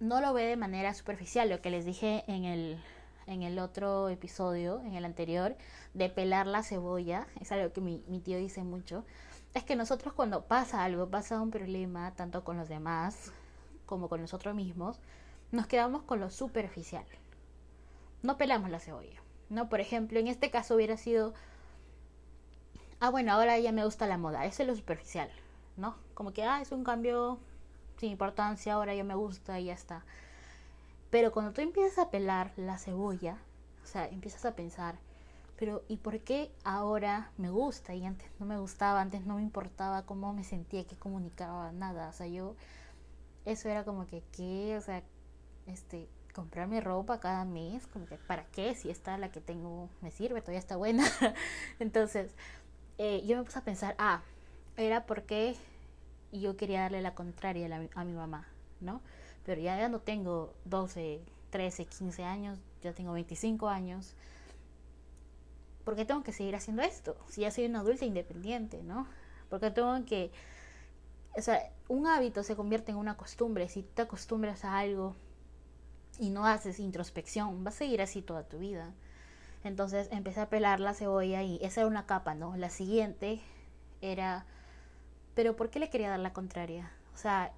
no 0.00 0.20
lo 0.20 0.32
ve 0.32 0.44
de 0.44 0.56
manera 0.56 0.94
superficial, 0.94 1.48
lo 1.48 1.60
que 1.60 1.70
les 1.70 1.84
dije 1.84 2.24
en 2.26 2.44
el, 2.44 2.82
en 3.26 3.42
el 3.42 3.58
otro 3.58 4.08
episodio, 4.08 4.80
en 4.80 4.94
el 4.94 5.04
anterior, 5.04 5.56
de 5.94 6.08
pelar 6.08 6.46
la 6.46 6.64
cebolla, 6.64 7.26
es 7.40 7.52
algo 7.52 7.72
que 7.72 7.80
mi, 7.80 8.02
mi 8.08 8.18
tío 8.18 8.38
dice 8.38 8.64
mucho, 8.64 9.04
es 9.54 9.62
que 9.62 9.76
nosotros 9.76 10.14
cuando 10.14 10.46
pasa 10.46 10.82
algo, 10.82 11.08
pasa 11.08 11.40
un 11.40 11.50
problema, 11.52 12.14
tanto 12.16 12.42
con 12.42 12.56
los 12.56 12.68
demás 12.68 13.32
como 13.92 14.08
con 14.08 14.22
nosotros 14.22 14.54
mismos, 14.54 14.98
nos 15.50 15.66
quedamos 15.66 16.02
con 16.04 16.18
lo 16.18 16.30
superficial. 16.30 17.04
No 18.22 18.38
pelamos 18.38 18.70
la 18.70 18.80
cebolla. 18.80 19.20
¿no? 19.50 19.68
Por 19.68 19.80
ejemplo, 19.80 20.18
en 20.18 20.28
este 20.28 20.50
caso 20.50 20.74
hubiera 20.74 20.96
sido, 20.96 21.34
ah, 23.00 23.10
bueno, 23.10 23.34
ahora 23.34 23.58
ya 23.58 23.70
me 23.70 23.84
gusta 23.84 24.06
la 24.06 24.16
moda, 24.16 24.46
eso 24.46 24.62
es 24.62 24.68
lo 24.68 24.74
superficial, 24.74 25.28
¿no? 25.76 25.94
Como 26.14 26.32
que, 26.32 26.42
ah, 26.42 26.62
es 26.62 26.72
un 26.72 26.84
cambio 26.84 27.38
sin 27.98 28.12
importancia, 28.12 28.72
ahora 28.72 28.94
ya 28.94 29.04
me 29.04 29.14
gusta 29.14 29.60
y 29.60 29.66
ya 29.66 29.74
está. 29.74 30.06
Pero 31.10 31.32
cuando 31.32 31.52
tú 31.52 31.60
empiezas 31.60 31.98
a 31.98 32.10
pelar 32.10 32.52
la 32.56 32.78
cebolla, 32.78 33.36
o 33.84 33.86
sea, 33.86 34.08
empiezas 34.08 34.46
a 34.46 34.56
pensar, 34.56 34.96
pero 35.58 35.82
¿y 35.86 35.98
por 35.98 36.18
qué 36.20 36.50
ahora 36.64 37.30
me 37.36 37.50
gusta 37.50 37.94
y 37.94 38.06
antes 38.06 38.30
no 38.38 38.46
me 38.46 38.58
gustaba, 38.58 39.02
antes 39.02 39.26
no 39.26 39.34
me 39.34 39.42
importaba 39.42 40.06
cómo 40.06 40.32
me 40.32 40.44
sentía, 40.44 40.86
que 40.86 40.96
comunicaba, 40.96 41.72
nada? 41.72 42.08
O 42.08 42.12
sea, 42.14 42.26
yo, 42.26 42.56
eso 43.44 43.68
era 43.68 43.84
como 43.84 44.06
que, 44.06 44.22
¿qué? 44.32 44.76
O 44.76 44.80
sea, 44.80 45.02
este, 45.66 46.08
comprarme 46.32 46.80
ropa 46.80 47.20
cada 47.20 47.44
mes, 47.44 47.86
como 47.86 48.06
que, 48.06 48.16
¿para 48.16 48.44
qué? 48.46 48.74
Si 48.74 48.90
esta 48.90 49.18
la 49.18 49.30
que 49.30 49.40
tengo 49.40 49.88
me 50.00 50.10
sirve, 50.10 50.40
todavía 50.40 50.60
está 50.60 50.76
buena. 50.76 51.04
Entonces, 51.78 52.32
eh, 52.98 53.22
yo 53.26 53.36
me 53.36 53.44
puse 53.44 53.58
a 53.58 53.64
pensar, 53.64 53.94
ah, 53.98 54.22
era 54.76 55.06
porque 55.06 55.56
yo 56.32 56.56
quería 56.56 56.82
darle 56.82 57.02
la 57.02 57.14
contraria 57.14 57.68
a, 57.94 58.04
mi 58.04 58.12
mamá, 58.12 58.46
¿no? 58.80 59.00
Pero 59.44 59.60
ya, 59.60 59.76
ya 59.76 59.88
no 59.88 60.00
tengo 60.00 60.54
12, 60.64 61.20
13, 61.50 61.86
15 61.86 62.24
años, 62.24 62.58
ya 62.82 62.92
tengo 62.92 63.12
25 63.12 63.68
años. 63.68 64.14
¿Por 65.84 65.96
qué 65.96 66.04
tengo 66.04 66.22
que 66.22 66.32
seguir 66.32 66.54
haciendo 66.54 66.82
esto? 66.82 67.16
Si 67.28 67.42
ya 67.42 67.50
soy 67.50 67.66
una 67.66 67.80
adulta 67.80 68.04
independiente, 68.04 68.82
¿no? 68.82 69.06
Porque 69.50 69.70
tengo 69.70 70.04
que... 70.04 70.30
O 71.36 71.40
sea, 71.40 71.70
un 71.88 72.06
hábito 72.06 72.42
se 72.42 72.56
convierte 72.56 72.92
en 72.92 72.98
una 72.98 73.16
costumbre. 73.16 73.68
Si 73.68 73.82
te 73.82 74.02
acostumbras 74.02 74.64
a 74.64 74.78
algo 74.78 75.16
y 76.18 76.30
no 76.30 76.46
haces 76.46 76.78
introspección, 76.78 77.64
vas 77.64 77.74
a 77.76 77.78
seguir 77.78 78.02
así 78.02 78.22
toda 78.22 78.44
tu 78.44 78.58
vida. 78.58 78.92
Entonces 79.64 80.08
empecé 80.10 80.40
a 80.40 80.48
pelar 80.48 80.80
la 80.80 80.94
cebolla 80.94 81.42
y 81.42 81.58
esa 81.62 81.80
era 81.82 81.88
una 81.88 82.06
capa, 82.06 82.34
¿no? 82.34 82.56
La 82.56 82.70
siguiente 82.70 83.40
era 84.00 84.46
pero 85.34 85.56
¿por 85.56 85.70
qué 85.70 85.78
le 85.80 85.90
quería 85.90 86.10
dar 86.10 86.20
la 86.20 86.32
contraria? 86.32 86.90
O 87.14 87.18
sea, 87.18 87.52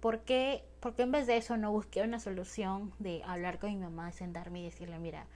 ¿por 0.00 0.20
qué, 0.20 0.64
¿por 0.80 0.94
qué 0.94 1.02
en 1.02 1.12
vez 1.12 1.26
de 1.26 1.36
eso 1.36 1.56
no 1.56 1.72
busqué 1.72 2.02
una 2.02 2.20
solución 2.20 2.92
de 2.98 3.22
hablar 3.24 3.58
con 3.58 3.70
mi 3.70 3.76
mamá, 3.76 4.12
sentarme 4.12 4.60
y 4.60 4.64
decirle, 4.64 4.98
mira, 4.98 5.26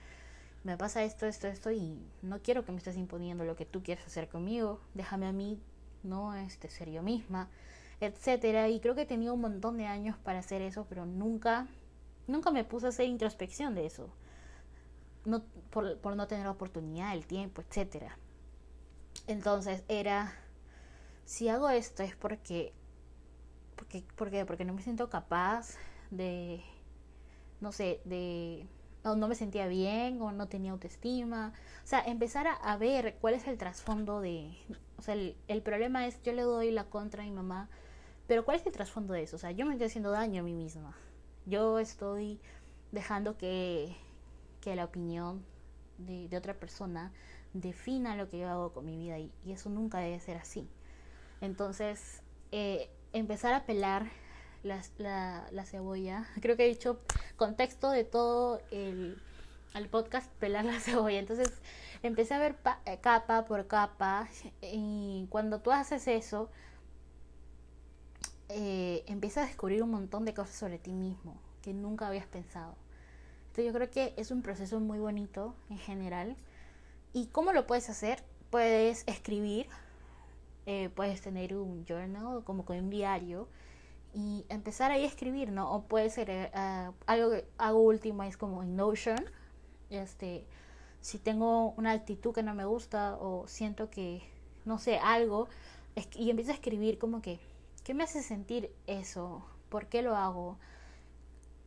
me 0.63 0.77
pasa 0.77 1.03
esto, 1.03 1.25
esto, 1.25 1.47
esto 1.47 1.71
y 1.71 1.99
no 2.21 2.39
quiero 2.41 2.63
que 2.63 2.71
me 2.71 2.77
estés 2.77 2.95
imponiendo 2.97 3.43
lo 3.43 3.55
que 3.55 3.65
tú 3.65 3.83
quieres 3.83 4.05
hacer 4.05 4.29
conmigo, 4.29 4.79
déjame 4.93 5.27
a 5.27 5.33
mí, 5.33 5.59
no 6.03 6.35
este, 6.35 6.69
ser 6.69 6.89
yo 6.89 7.01
misma, 7.01 7.49
etcétera. 7.99 8.69
Y 8.69 8.79
creo 8.79 8.95
que 8.95 9.01
he 9.01 9.05
tenido 9.05 9.33
un 9.33 9.41
montón 9.41 9.77
de 9.77 9.85
años 9.85 10.17
para 10.17 10.39
hacer 10.39 10.61
eso, 10.61 10.85
pero 10.89 11.05
nunca, 11.05 11.67
nunca 12.27 12.51
me 12.51 12.63
puse 12.63 12.87
a 12.87 12.89
hacer 12.89 13.07
introspección 13.07 13.75
de 13.75 13.85
eso. 13.85 14.09
No, 15.25 15.43
por, 15.69 15.99
por 15.99 16.15
no 16.15 16.27
tener 16.27 16.45
la 16.45 16.51
oportunidad, 16.51 17.13
el 17.13 17.25
tiempo, 17.25 17.61
etcétera. 17.61 18.17
Entonces 19.27 19.83
era, 19.87 20.33
si 21.25 21.47
hago 21.47 21.69
esto 21.69 22.03
es 22.03 22.15
porque, 22.15 22.73
porque, 23.75 24.03
porque, 24.15 24.45
porque 24.45 24.65
no 24.65 24.73
me 24.73 24.81
siento 24.81 25.09
capaz 25.09 25.75
de, 26.11 26.61
no 27.61 27.71
sé, 27.71 28.01
de 28.03 28.67
o 29.03 29.15
no 29.15 29.27
me 29.27 29.35
sentía 29.35 29.67
bien 29.67 30.21
o 30.21 30.31
no 30.31 30.47
tenía 30.47 30.71
autoestima. 30.71 31.53
O 31.83 31.87
sea, 31.87 32.01
empezar 32.01 32.47
a, 32.47 32.77
ver 32.77 33.17
cuál 33.19 33.33
es 33.33 33.47
el 33.47 33.57
trasfondo 33.57 34.21
de... 34.21 34.55
O 34.97 35.01
sea, 35.01 35.15
el, 35.15 35.35
el, 35.47 35.61
problema 35.61 36.07
es, 36.07 36.21
yo 36.23 36.33
le 36.33 36.43
doy 36.43 36.71
la 36.71 36.85
contra 36.85 37.23
a 37.23 37.25
mi 37.25 37.31
mamá, 37.31 37.69
pero 38.27 38.45
¿cuál 38.45 38.57
es 38.57 38.65
el 38.65 38.71
trasfondo 38.71 39.13
de 39.13 39.23
eso? 39.23 39.35
O 39.35 39.39
sea, 39.39 39.51
yo 39.51 39.65
me 39.65 39.73
estoy 39.73 39.87
haciendo 39.87 40.11
daño 40.11 40.41
a 40.41 40.43
mí 40.45 40.53
misma. 40.53 40.95
Yo 41.45 41.79
estoy 41.79 42.39
dejando 42.91 43.37
que, 43.37 43.95
que 44.61 44.75
la 44.75 44.85
opinión 44.85 45.43
de, 45.97 46.29
de, 46.29 46.37
otra 46.37 46.53
persona 46.53 47.11
defina 47.53 48.15
lo 48.15 48.29
que 48.29 48.39
yo 48.39 48.49
hago 48.49 48.71
con 48.71 48.85
mi 48.85 48.97
vida 48.97 49.19
y, 49.19 49.31
y 49.43 49.51
eso 49.51 49.69
nunca 49.69 49.99
debe 49.99 50.19
ser 50.19 50.37
así. 50.37 50.69
Entonces, 51.41 52.21
eh, 52.51 52.89
empezar 53.11 53.53
a 53.53 53.65
pelar 53.65 54.07
la, 54.63 54.81
la, 54.97 55.47
la, 55.51 55.65
cebolla. 55.65 56.27
Creo 56.41 56.57
que 56.57 56.65
he 56.65 56.69
dicho 56.69 56.99
contexto 57.35 57.91
de 57.91 58.03
todo 58.03 58.61
el, 58.71 59.21
el 59.75 59.89
podcast, 59.89 60.31
pelar 60.39 60.65
la 60.65 60.79
cebolla. 60.79 61.19
Entonces 61.19 61.51
empecé 62.01 62.33
a 62.33 62.39
ver 62.39 62.55
eh, 62.85 62.99
capa 63.01 63.45
por 63.45 63.67
capa 63.67 64.27
y 64.61 65.27
cuando 65.29 65.61
tú 65.61 65.71
haces 65.71 66.07
eso, 66.07 66.49
eh, 68.49 69.03
empiezas 69.07 69.45
a 69.45 69.47
descubrir 69.47 69.81
un 69.83 69.91
montón 69.91 70.25
de 70.25 70.33
cosas 70.33 70.55
sobre 70.55 70.77
ti 70.77 70.93
mismo 70.93 71.39
que 71.61 71.73
nunca 71.73 72.07
habías 72.07 72.27
pensado. 72.27 72.75
Entonces 73.47 73.65
yo 73.65 73.73
creo 73.73 73.89
que 73.89 74.13
es 74.17 74.31
un 74.31 74.41
proceso 74.41 74.79
muy 74.79 74.99
bonito 74.99 75.55
en 75.69 75.77
general. 75.77 76.35
¿Y 77.13 77.27
cómo 77.27 77.53
lo 77.53 77.67
puedes 77.67 77.89
hacer? 77.89 78.23
Puedes 78.49 79.03
escribir, 79.07 79.67
eh, 80.65 80.89
puedes 80.89 81.21
tener 81.21 81.55
un 81.55 81.85
journal 81.85 82.43
como 82.43 82.65
con 82.65 82.77
un 82.77 82.89
diario 82.89 83.47
y 84.13 84.45
empezar 84.49 84.91
ahí 84.91 85.03
a 85.03 85.07
escribir, 85.07 85.51
¿no? 85.51 85.71
O 85.71 85.83
puede 85.83 86.09
ser 86.09 86.29
uh, 86.53 86.93
algo 87.07 87.31
que 87.31 87.47
hago 87.57 87.79
último 87.79 88.23
es 88.23 88.37
como 88.37 88.63
en 88.63 88.75
Notion, 88.75 89.17
este, 89.89 90.45
si 91.01 91.17
tengo 91.17 91.71
una 91.71 91.91
actitud 91.91 92.33
que 92.33 92.43
no 92.43 92.53
me 92.53 92.65
gusta 92.65 93.17
o 93.19 93.47
siento 93.47 93.89
que, 93.89 94.23
no 94.65 94.77
sé, 94.77 94.97
algo, 94.99 95.47
y 96.15 96.29
empiezo 96.29 96.51
a 96.51 96.55
escribir 96.55 96.97
como 96.97 97.21
que, 97.21 97.39
¿qué 97.83 97.93
me 97.93 98.03
hace 98.03 98.23
sentir 98.23 98.71
eso? 98.87 99.43
¿Por 99.69 99.87
qué 99.87 100.01
lo 100.01 100.15
hago? 100.15 100.57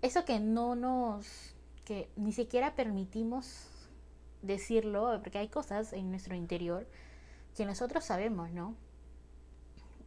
Eso 0.03 0.25
que 0.25 0.41
no 0.41 0.75
nos, 0.77 1.55
que 1.85 2.09
ni 2.17 2.33
siquiera 2.33 2.75
permitimos 2.75 3.69
decirlo, 4.43 5.21
porque 5.23 5.39
hay 5.39 5.49
cosas 5.49 5.93
en 5.93 6.11
nuestro 6.11 6.35
interior 6.35 6.87
que 7.57 7.67
nosotros 7.67 8.05
sabemos, 8.05 8.51
¿no? 8.51 8.75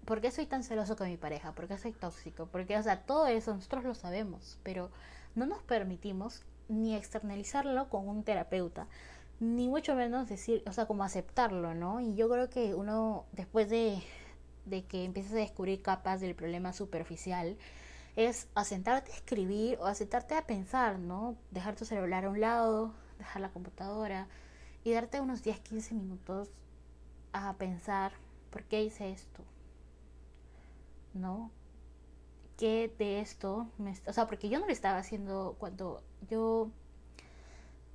¿Por 0.10 0.22
qué 0.22 0.32
soy 0.32 0.48
tan 0.48 0.64
celoso 0.64 0.96
con 0.96 1.08
mi 1.08 1.18
pareja? 1.18 1.52
¿Por 1.52 1.68
qué 1.68 1.78
soy 1.78 1.92
tóxico? 1.92 2.48
Porque, 2.48 2.76
o 2.76 2.82
sea, 2.82 3.04
todo 3.04 3.28
eso 3.28 3.54
nosotros 3.54 3.84
lo 3.84 3.94
sabemos, 3.94 4.58
pero 4.64 4.90
no 5.36 5.46
nos 5.46 5.62
permitimos 5.62 6.42
ni 6.68 6.96
externalizarlo 6.96 7.90
con 7.90 8.08
un 8.08 8.24
terapeuta, 8.24 8.88
ni 9.40 9.68
mucho 9.68 9.94
menos 9.94 10.28
decir, 10.28 10.64
o 10.66 10.74
sea, 10.74 10.88
como 10.88 11.04
aceptarlo, 11.04 11.76
¿no? 11.76 12.02
Y 12.02 12.16
yo 12.16 12.28
creo 12.28 12.50
que 12.50 12.74
uno, 12.74 13.26
después 13.34 13.70
de, 13.70 14.02
de 14.66 14.84
que 14.84 15.04
empieces 15.04 15.34
a 15.34 15.36
descubrir 15.36 15.84
capas 15.84 16.22
del 16.22 16.34
problema 16.34 16.74
superficial, 16.74 17.56
es 18.16 18.48
asentarte 18.56 19.12
a 19.12 19.16
escribir 19.16 19.78
o 19.80 19.86
asentarte 19.86 20.34
a 20.34 20.48
pensar, 20.48 20.98
¿no? 20.98 21.36
Dejar 21.52 21.76
tu 21.76 21.86
celular 21.86 22.26
a 22.26 22.32
un 22.32 22.42
lado, 22.42 22.96
dejar 23.20 23.44
la 23.44 23.52
computadora 23.52 24.28
y 24.84 24.92
darte 24.92 25.22
unos 25.22 25.44
10, 25.44 25.60
15 25.60 25.94
minutos 25.94 26.50
a 27.32 27.54
pensar, 27.58 28.14
¿por 28.50 28.64
qué 28.64 28.82
hice 28.82 29.12
esto? 29.12 29.44
¿No? 31.14 31.52
¿Qué 32.58 32.94
de 32.98 33.22
esto? 33.22 33.68
Me, 33.78 33.94
o 34.08 34.14
sea, 34.14 34.28
porque 34.28 34.50
yo 34.50 34.60
no 34.60 34.68
le 34.68 34.74
estaba 34.74 34.98
haciendo 34.98 35.56
cuando 35.60 36.04
yo 36.30 36.70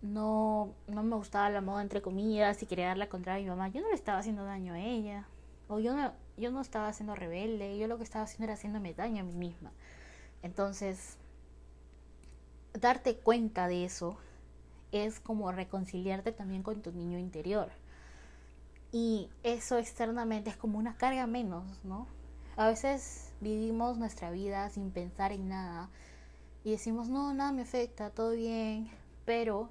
no, 0.03 0.75
no 0.87 1.03
me 1.03 1.17
gustaba 1.17 1.51
la 1.51 1.61
moda 1.61 1.83
entre 1.83 2.03
comillas 2.03 2.63
y 2.63 2.67
quería 2.67 2.89
darla 2.89 3.09
contra 3.09 3.37
mi 3.37 3.47
mamá, 3.47 3.69
yo 3.69 3.81
no 3.81 3.89
le 3.89 3.95
estaba 3.95 4.19
haciendo 4.19 4.45
daño 4.45 4.75
a 4.75 4.81
ella. 4.81 5.27
O 5.69 5.81
yo 5.81 5.95
no, 5.95 6.13
yo 6.37 6.51
no 6.51 6.61
estaba 6.61 6.93
siendo 6.93 7.15
rebelde, 7.15 7.79
yo 7.79 7.89
lo 7.89 7.97
que 7.97 8.05
estaba 8.05 8.25
haciendo 8.25 8.45
era 8.45 8.55
haciéndome 8.55 8.95
daño 8.95 9.23
a 9.23 9.27
mí 9.27 9.35
misma. 9.35 9.73
Entonces, 10.43 11.17
darte 12.79 13.17
cuenta 13.17 13.67
de 13.67 13.85
eso 13.85 14.19
es 14.93 15.21
como 15.21 15.51
reconciliarte 15.53 16.33
también 16.33 16.63
con 16.63 16.83
tu 16.83 16.93
niño 16.93 17.19
interior. 17.19 17.71
Y 18.93 19.29
eso 19.43 19.79
externamente 19.79 20.51
es 20.51 20.57
como 20.57 20.79
una 20.79 20.97
carga 20.97 21.27
menos, 21.27 21.65
¿no? 21.85 22.07
A 22.57 22.69
veces 22.69 23.33
vivimos 23.41 23.99
nuestra 23.99 24.31
vida 24.31 24.71
sin 24.71 24.93
pensar 24.93 25.33
en 25.33 25.49
nada 25.49 25.91
y 26.63 26.71
decimos, 26.71 27.09
no, 27.09 27.35
nada 27.35 27.51
me 27.51 27.63
afecta, 27.63 28.11
todo 28.11 28.31
bien, 28.31 28.89
pero 29.25 29.71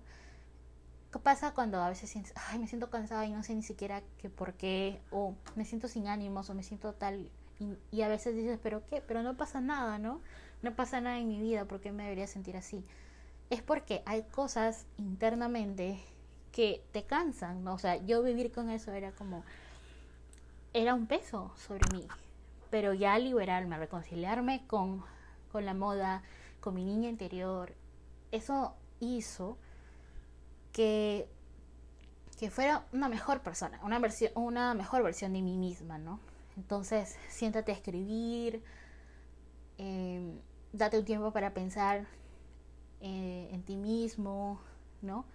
¿qué 1.11 1.19
pasa 1.19 1.53
cuando 1.53 1.81
a 1.81 1.87
veces 1.87 2.09
sientes, 2.09 2.33
ay, 2.49 2.59
me 2.59 2.67
siento 2.67 2.89
cansada 2.89 3.25
y 3.25 3.31
no 3.31 3.41
sé 3.41 3.55
ni 3.55 3.63
siquiera 3.63 4.03
qué 4.17 4.29
por 4.29 4.53
qué, 4.55 4.99
o 5.11 5.33
me 5.55 5.63
siento 5.63 5.87
sin 5.87 6.07
ánimos, 6.07 6.49
o 6.49 6.53
me 6.53 6.61
siento 6.61 6.91
tal, 6.91 7.29
y, 7.59 7.77
y, 7.91 8.01
a 8.01 8.09
veces 8.09 8.35
dices, 8.35 8.59
pero 8.61 8.85
qué, 8.87 9.01
pero 9.01 9.23
no 9.23 9.37
pasa 9.37 9.61
nada, 9.61 9.97
¿no? 9.97 10.19
No 10.61 10.75
pasa 10.75 10.99
nada 10.99 11.19
en 11.19 11.29
mi 11.29 11.39
vida, 11.39 11.63
¿por 11.65 11.79
qué 11.79 11.93
me 11.93 12.03
debería 12.03 12.27
sentir 12.27 12.57
así? 12.57 12.83
Es 13.49 13.61
porque 13.61 14.03
hay 14.05 14.23
cosas 14.23 14.85
internamente 14.97 15.99
que 16.51 16.83
te 16.91 17.03
cansan, 17.03 17.63
¿no? 17.63 17.75
O 17.75 17.79
sea, 17.79 17.95
yo 18.05 18.21
vivir 18.23 18.51
con 18.51 18.69
eso 18.69 18.91
era 18.91 19.13
como, 19.13 19.43
era 20.73 20.93
un 20.93 21.07
peso 21.07 21.51
sobre 21.55 21.81
mí, 21.93 22.07
pero 22.73 22.95
ya 22.95 23.19
liberarme, 23.19 23.77
reconciliarme 23.77 24.65
con, 24.65 25.03
con 25.51 25.63
la 25.63 25.75
moda, 25.75 26.23
con 26.59 26.73
mi 26.73 26.83
niña 26.83 27.07
interior, 27.07 27.75
eso 28.31 28.73
hizo 28.99 29.59
que, 30.71 31.29
que 32.39 32.49
fuera 32.49 32.87
una 32.91 33.09
mejor 33.09 33.41
persona, 33.41 33.79
una, 33.83 33.99
versión, 33.99 34.31
una 34.33 34.73
mejor 34.73 35.03
versión 35.03 35.33
de 35.33 35.43
mí 35.43 35.55
misma, 35.55 35.99
¿no? 35.99 36.19
Entonces, 36.57 37.15
siéntate 37.29 37.71
a 37.71 37.75
escribir, 37.75 38.63
eh, 39.77 40.41
date 40.71 40.97
un 40.97 41.05
tiempo 41.05 41.31
para 41.31 41.53
pensar 41.53 42.07
eh, 43.01 43.49
en 43.51 43.61
ti 43.61 43.75
mismo, 43.75 44.59
¿no? 45.03 45.25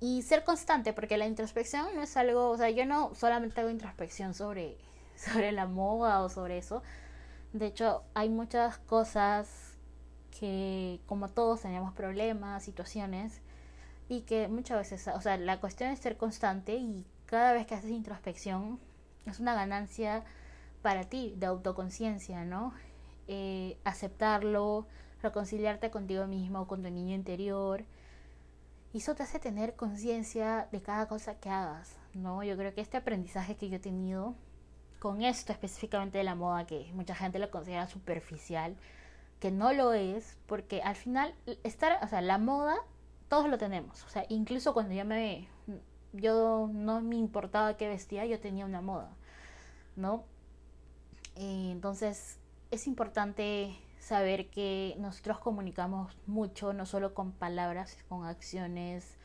Y 0.00 0.22
ser 0.22 0.42
constante, 0.42 0.92
porque 0.94 1.16
la 1.16 1.28
introspección 1.28 1.94
no 1.94 2.02
es 2.02 2.16
algo, 2.16 2.50
o 2.50 2.56
sea, 2.56 2.70
yo 2.70 2.86
no 2.86 3.14
solamente 3.14 3.60
hago 3.60 3.70
introspección 3.70 4.34
sobre 4.34 4.89
sobre 5.32 5.52
la 5.52 5.66
moda 5.66 6.22
o 6.22 6.28
sobre 6.28 6.58
eso. 6.58 6.82
De 7.52 7.66
hecho, 7.66 8.04
hay 8.14 8.28
muchas 8.28 8.78
cosas 8.78 9.76
que, 10.38 11.00
como 11.06 11.28
todos, 11.28 11.62
tenemos 11.62 11.92
problemas, 11.92 12.62
situaciones, 12.62 13.40
y 14.08 14.22
que 14.22 14.48
muchas 14.48 14.78
veces, 14.78 15.14
o 15.14 15.20
sea, 15.20 15.36
la 15.36 15.60
cuestión 15.60 15.90
es 15.90 16.00
ser 16.00 16.16
constante 16.16 16.74
y 16.74 17.06
cada 17.26 17.52
vez 17.52 17.66
que 17.66 17.76
haces 17.76 17.90
introspección 17.90 18.80
es 19.24 19.38
una 19.38 19.54
ganancia 19.54 20.24
para 20.82 21.04
ti 21.04 21.34
de 21.36 21.46
autoconciencia, 21.46 22.44
¿no? 22.44 22.72
Eh, 23.28 23.78
aceptarlo, 23.84 24.86
reconciliarte 25.22 25.90
contigo 25.90 26.26
mismo, 26.26 26.66
con 26.66 26.82
tu 26.82 26.90
niño 26.90 27.14
interior. 27.14 27.84
Y 28.92 28.98
eso 28.98 29.14
te 29.14 29.22
hace 29.22 29.38
tener 29.38 29.76
conciencia 29.76 30.68
de 30.72 30.82
cada 30.82 31.06
cosa 31.06 31.36
que 31.38 31.50
hagas, 31.50 31.96
¿no? 32.14 32.42
Yo 32.42 32.56
creo 32.56 32.74
que 32.74 32.80
este 32.80 32.96
aprendizaje 32.96 33.56
que 33.56 33.68
yo 33.68 33.76
he 33.76 33.80
tenido 33.80 34.34
con 35.00 35.22
esto 35.22 35.52
específicamente 35.52 36.18
de 36.18 36.24
la 36.24 36.36
moda, 36.36 36.66
que 36.66 36.92
mucha 36.94 37.14
gente 37.16 37.40
lo 37.40 37.50
considera 37.50 37.88
superficial, 37.88 38.76
que 39.40 39.50
no 39.50 39.72
lo 39.72 39.94
es, 39.94 40.36
porque 40.46 40.82
al 40.82 40.94
final, 40.94 41.34
estar, 41.64 41.98
o 42.04 42.06
sea, 42.06 42.20
la 42.20 42.38
moda, 42.38 42.76
todos 43.28 43.48
lo 43.48 43.58
tenemos. 43.58 44.04
O 44.04 44.08
sea, 44.10 44.26
incluso 44.28 44.74
cuando 44.74 44.94
yo 44.94 45.04
me, 45.04 45.48
yo 46.12 46.68
no 46.72 47.00
me 47.00 47.16
importaba 47.16 47.76
qué 47.76 47.88
vestía, 47.88 48.26
yo 48.26 48.38
tenía 48.38 48.66
una 48.66 48.82
moda, 48.82 49.10
¿no? 49.96 50.24
entonces, 51.36 52.38
es 52.70 52.86
importante 52.86 53.74
saber 53.98 54.50
que 54.50 54.94
nosotros 54.98 55.38
comunicamos 55.38 56.14
mucho, 56.26 56.74
no 56.74 56.84
solo 56.84 57.14
con 57.14 57.32
palabras, 57.32 57.96
con 58.10 58.26
acciones, 58.26 59.16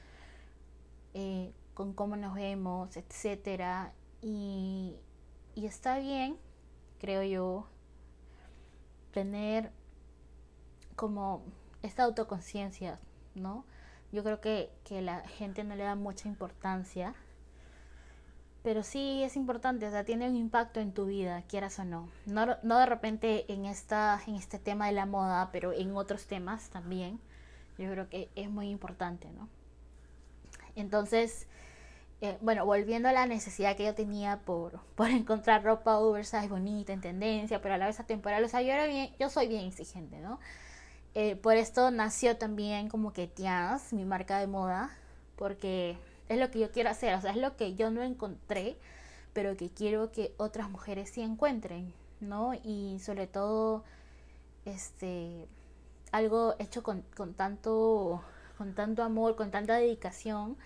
eh, 1.14 1.52
con 1.74 1.94
cómo 1.94 2.16
nos 2.16 2.36
vemos, 2.36 2.96
etcétera. 2.96 3.94
Y, 4.22 4.96
y 5.56 5.65
está 5.65 5.98
bien, 5.98 6.38
creo 7.00 7.24
yo, 7.24 7.68
tener 9.12 9.72
como 10.96 11.44
esta 11.82 12.04
autoconciencia, 12.04 13.00
¿no? 13.34 13.65
Yo 14.12 14.24
creo 14.24 14.41
que, 14.41 14.72
que 14.84 15.02
la 15.02 15.28
gente 15.28 15.63
no 15.63 15.76
le 15.76 15.84
da 15.84 15.96
mucha 15.96 16.28
importancia 16.28 17.15
pero 18.65 18.82
sí 18.82 19.22
es 19.22 19.36
importante, 19.36 19.86
o 19.88 19.91
sea, 19.91 20.06
tiene 20.06 20.28
un 20.28 20.36
impacto 20.36 20.80
en 20.80 20.91
tu 20.91 21.06
vida, 21.06 21.44
quieras 21.44 21.78
o 21.78 21.86
no. 21.86 22.10
No, 22.26 22.58
no 22.63 22.80
de 22.80 22.88
repente 22.88 23.46
en, 23.54 23.65
esta, 23.65 24.20
en 24.26 24.34
este 24.34 24.58
tema 24.58 24.88
de 24.88 24.94
la 24.94 25.06
moda, 25.06 25.52
pero 25.52 25.72
en 25.72 25.96
otros 25.96 26.26
temas 26.26 26.72
también. 26.72 27.20
Yo 27.78 27.91
creo 27.91 28.10
que 28.10 28.32
es 28.34 28.50
muy 28.50 28.70
importante, 28.70 29.30
¿no? 29.34 29.48
Entonces, 30.76 31.48
eh, 32.21 32.38
bueno, 32.41 32.65
volviendo 32.65 33.10
a 33.10 33.13
la 33.13 33.25
necesidad 33.25 33.75
que 33.75 33.86
yo 33.86 33.93
tenía 33.95 34.39
por, 34.45 34.80
por 34.95 35.10
encontrar 35.10 35.63
ropa 35.63 35.97
oversize 35.99 36.47
bonita, 36.47 36.93
en 36.93 37.01
tendencia, 37.01 37.62
pero 37.62 37.75
a 37.75 37.78
la 37.78 37.88
vez 37.88 37.99
atemporal, 37.99 38.43
o 38.43 38.49
sea, 38.49 38.62
yo, 38.62 38.73
era 38.73 38.88
bien, 38.88 39.12
yo 39.19 39.30
soy 39.30 39.47
bien 39.47 39.65
exigente, 39.65 40.19
¿no? 40.19 40.39
Eh, 41.13 41.36
por 41.38 41.56
esto 41.56 41.91
nació 41.91 42.38
también 42.38 42.89
como 42.89 43.13
que 43.13 43.28
Tias, 43.28 43.93
mi 43.93 44.06
marca 44.06 44.39
de 44.39 44.47
moda, 44.47 44.97
porque 45.38 45.97
es 46.30 46.39
lo 46.39 46.51
que 46.51 46.60
yo 46.60 46.71
quiero 46.71 46.89
hacer, 46.89 47.15
o 47.15 47.21
sea, 47.21 47.32
es 47.32 47.38
lo 47.38 47.56
que 47.56 47.75
yo 47.75 47.91
no 47.91 48.04
encontré, 48.04 48.78
pero 49.34 49.56
que 49.58 49.69
quiero 49.69 50.12
que 50.12 50.34
otras 50.38 50.69
mujeres 50.69 51.10
sí 51.12 51.21
encuentren, 51.21 51.93
¿no? 52.19 52.54
Y 52.63 52.99
sobre 52.99 53.28
todo, 53.28 53.84
este, 54.65 55.47
algo 56.12 56.56
hecho 56.60 56.84
con, 56.84 57.04
con 57.15 57.34
tanto, 57.34 58.21
con 58.58 58.73
tanto 58.73 59.04
amor, 59.04 59.36
con 59.36 59.51
tanta 59.51 59.75
dedicación. 59.75 60.58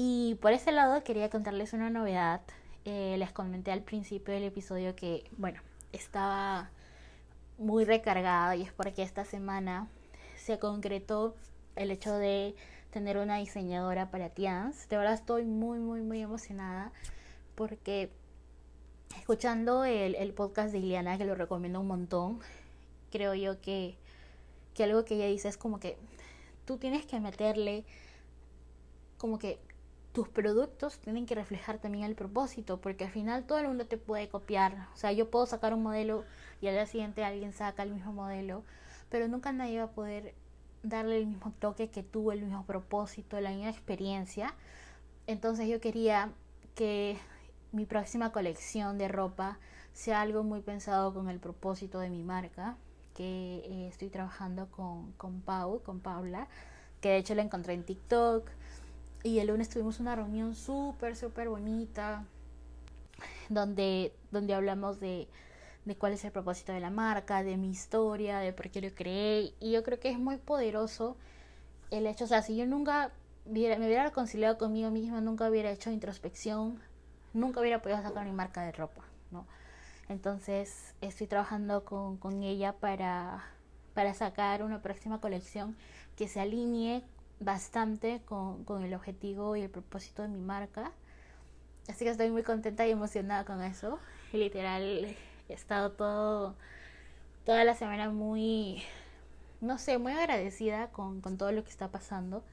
Y 0.00 0.36
por 0.36 0.52
ese 0.52 0.70
lado 0.70 1.02
quería 1.02 1.28
contarles 1.28 1.72
una 1.72 1.90
novedad. 1.90 2.40
Eh, 2.84 3.16
les 3.18 3.32
comenté 3.32 3.72
al 3.72 3.82
principio 3.82 4.32
del 4.32 4.44
episodio 4.44 4.94
que, 4.94 5.28
bueno, 5.36 5.60
estaba 5.90 6.70
muy 7.58 7.84
recargada 7.84 8.54
y 8.54 8.62
es 8.62 8.72
porque 8.72 9.02
esta 9.02 9.24
semana 9.24 9.88
se 10.36 10.60
concretó 10.60 11.34
el 11.74 11.90
hecho 11.90 12.14
de 12.14 12.54
tener 12.92 13.18
una 13.18 13.38
diseñadora 13.38 14.08
para 14.08 14.28
Tians. 14.28 14.88
De 14.88 14.96
verdad 14.96 15.14
estoy 15.14 15.44
muy, 15.44 15.80
muy, 15.80 16.00
muy 16.02 16.22
emocionada 16.22 16.92
porque 17.56 18.12
escuchando 19.16 19.84
el, 19.84 20.32
podcast 20.32 20.70
de 20.70 20.78
Iliana, 20.78 21.18
que 21.18 21.24
lo 21.24 21.34
recomiendo 21.34 21.80
un 21.80 21.88
montón, 21.88 22.38
creo 23.10 23.34
yo 23.34 23.60
que, 23.60 23.98
que 24.74 24.84
algo 24.84 25.04
que 25.04 25.16
ella 25.16 25.26
dice 25.26 25.48
es 25.48 25.56
como 25.56 25.80
que 25.80 25.96
tú 26.66 26.76
tienes 26.76 27.04
que 27.04 27.18
meterle 27.18 27.84
como 29.16 29.40
que 29.40 29.58
tus 30.18 30.28
productos 30.28 30.98
tienen 30.98 31.26
que 31.26 31.36
reflejar 31.36 31.78
también 31.78 32.02
el 32.02 32.16
propósito, 32.16 32.80
porque 32.80 33.04
al 33.04 33.12
final 33.12 33.44
todo 33.44 33.60
el 33.60 33.68
mundo 33.68 33.86
te 33.86 33.98
puede 33.98 34.28
copiar. 34.28 34.88
O 34.92 34.96
sea, 34.96 35.12
yo 35.12 35.30
puedo 35.30 35.46
sacar 35.46 35.72
un 35.72 35.84
modelo 35.84 36.24
y 36.60 36.66
al 36.66 36.74
día 36.74 36.86
siguiente 36.86 37.22
alguien 37.22 37.52
saca 37.52 37.84
el 37.84 37.92
mismo 37.92 38.12
modelo, 38.12 38.64
pero 39.10 39.28
nunca 39.28 39.52
nadie 39.52 39.78
va 39.78 39.84
a 39.84 39.90
poder 39.92 40.34
darle 40.82 41.18
el 41.18 41.28
mismo 41.28 41.52
toque 41.60 41.90
que 41.90 42.02
tuvo, 42.02 42.32
el 42.32 42.42
mismo 42.42 42.66
propósito, 42.66 43.40
la 43.40 43.50
misma 43.50 43.70
experiencia. 43.70 44.56
Entonces 45.28 45.68
yo 45.68 45.80
quería 45.80 46.32
que 46.74 47.16
mi 47.70 47.86
próxima 47.86 48.32
colección 48.32 48.98
de 48.98 49.06
ropa 49.06 49.60
sea 49.92 50.20
algo 50.20 50.42
muy 50.42 50.62
pensado 50.62 51.14
con 51.14 51.28
el 51.28 51.38
propósito 51.38 52.00
de 52.00 52.10
mi 52.10 52.24
marca, 52.24 52.76
que 53.14 53.62
eh, 53.64 53.86
estoy 53.86 54.08
trabajando 54.08 54.68
con, 54.72 55.12
con 55.12 55.42
Pau, 55.42 55.80
con 55.84 56.00
Paula, 56.00 56.48
que 57.00 57.10
de 57.10 57.18
hecho 57.18 57.36
la 57.36 57.42
encontré 57.42 57.74
en 57.74 57.84
TikTok. 57.84 58.50
Y 59.28 59.40
el 59.40 59.48
lunes 59.48 59.68
tuvimos 59.68 60.00
una 60.00 60.16
reunión 60.16 60.54
súper, 60.54 61.14
súper 61.14 61.50
bonita, 61.50 62.24
donde, 63.50 64.14
donde 64.30 64.54
hablamos 64.54 65.00
de, 65.00 65.28
de 65.84 65.96
cuál 65.96 66.14
es 66.14 66.24
el 66.24 66.32
propósito 66.32 66.72
de 66.72 66.80
la 66.80 66.88
marca, 66.88 67.42
de 67.42 67.58
mi 67.58 67.68
historia, 67.68 68.38
de 68.38 68.54
por 68.54 68.70
qué 68.70 68.80
lo 68.80 68.88
creé. 68.94 69.52
Y 69.60 69.72
yo 69.72 69.82
creo 69.82 70.00
que 70.00 70.08
es 70.08 70.18
muy 70.18 70.38
poderoso 70.38 71.18
el 71.90 72.06
hecho, 72.06 72.24
o 72.24 72.26
sea, 72.26 72.40
si 72.40 72.56
yo 72.56 72.64
nunca 72.64 73.12
hubiera, 73.44 73.78
me 73.78 73.84
hubiera 73.84 74.04
reconciliado 74.04 74.56
conmigo 74.56 74.90
misma, 74.90 75.20
nunca 75.20 75.50
hubiera 75.50 75.70
hecho 75.70 75.90
introspección, 75.90 76.80
nunca 77.34 77.60
hubiera 77.60 77.82
podido 77.82 78.00
sacar 78.00 78.24
mi 78.24 78.32
marca 78.32 78.62
de 78.62 78.72
ropa, 78.72 79.02
¿no? 79.30 79.46
Entonces 80.08 80.94
estoy 81.02 81.26
trabajando 81.26 81.84
con, 81.84 82.16
con 82.16 82.42
ella 82.42 82.72
para, 82.72 83.44
para 83.92 84.14
sacar 84.14 84.62
una 84.62 84.80
próxima 84.80 85.20
colección 85.20 85.76
que 86.16 86.28
se 86.28 86.40
alinee 86.40 87.04
bastante 87.40 88.22
con, 88.24 88.64
con 88.64 88.82
el 88.84 88.94
objetivo 88.94 89.56
y 89.56 89.62
el 89.62 89.70
propósito 89.70 90.22
de 90.22 90.28
mi 90.28 90.40
marca. 90.40 90.92
Así 91.88 92.04
que 92.04 92.10
estoy 92.10 92.30
muy 92.30 92.42
contenta 92.42 92.86
y 92.86 92.90
emocionada 92.90 93.44
con 93.44 93.62
eso. 93.62 93.98
Literal, 94.32 95.16
He 95.48 95.54
estado 95.54 95.92
todo, 95.92 96.56
toda 97.44 97.64
la 97.64 97.74
semana 97.74 98.10
muy, 98.10 98.82
no 99.62 99.78
sé, 99.78 99.96
muy 99.96 100.12
agradecida 100.12 100.88
con, 100.88 101.22
con 101.22 101.38
todo 101.38 101.52
lo 101.52 101.64
que 101.64 101.70
está 101.70 101.90
pasando. 101.90 102.44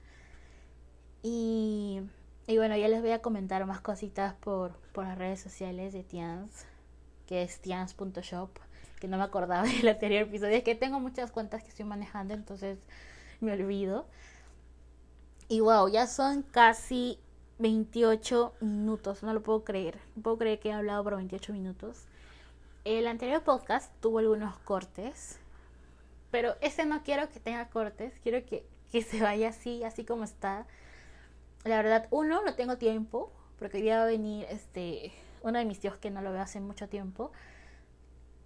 Y, 1.21 2.01
y, 2.47 2.57
bueno, 2.57 2.77
ya 2.77 2.87
les 2.87 3.01
voy 3.01 3.11
a 3.11 3.21
comentar 3.21 3.65
más 3.65 3.81
cositas 3.81 4.33
por, 4.35 4.77
por 4.93 5.03
las 5.03 5.17
redes 5.17 5.41
sociales 5.41 5.91
de 5.91 6.03
Tians, 6.03 6.65
que 7.27 7.43
es 7.43 7.59
tians.shop, 7.59 8.51
que 9.01 9.07
no 9.09 9.17
me 9.17 9.23
acordaba 9.23 9.63
del 9.67 9.89
anterior 9.89 10.23
episodio. 10.23 10.55
Es 10.55 10.63
que 10.63 10.75
tengo 10.75 11.01
muchas 11.01 11.31
cuentas 11.31 11.63
que 11.63 11.69
estoy 11.69 11.85
manejando, 11.85 12.33
entonces 12.33 12.79
me 13.41 13.51
olvido. 13.51 14.05
Y 15.47 15.59
wow, 15.59 15.87
ya 15.87 16.07
son 16.07 16.41
casi 16.41 17.19
28 17.59 18.55
minutos, 18.61 19.21
no 19.21 19.33
lo 19.33 19.43
puedo 19.43 19.63
creer. 19.63 19.99
No 20.15 20.23
puedo 20.23 20.37
creer 20.37 20.59
que 20.59 20.69
he 20.69 20.73
hablado 20.73 21.03
por 21.03 21.15
28 21.15 21.53
minutos. 21.53 22.05
El 22.83 23.07
anterior 23.07 23.43
podcast 23.43 23.91
tuvo 23.99 24.19
algunos 24.19 24.57
cortes, 24.59 25.39
pero 26.31 26.55
ese 26.61 26.85
no 26.85 27.03
quiero 27.03 27.29
que 27.29 27.39
tenga 27.39 27.69
cortes, 27.69 28.13
quiero 28.21 28.45
que, 28.45 28.65
que 28.91 29.01
se 29.01 29.21
vaya 29.21 29.49
así, 29.49 29.83
así 29.83 30.03
como 30.03 30.23
está. 30.23 30.65
La 31.63 31.77
verdad, 31.77 32.07
uno, 32.11 32.41
no 32.43 32.55
tengo 32.55 32.77
tiempo, 32.77 33.31
porque 33.57 33.77
hoy 33.77 33.87
va 33.89 34.03
a 34.03 34.05
venir 34.05 34.45
este, 34.49 35.11
uno 35.43 35.59
de 35.59 35.65
mis 35.65 35.79
tíos 35.79 35.97
que 35.97 36.11
no 36.11 36.21
lo 36.21 36.31
veo 36.31 36.41
hace 36.41 36.59
mucho 36.59 36.89
tiempo. 36.89 37.31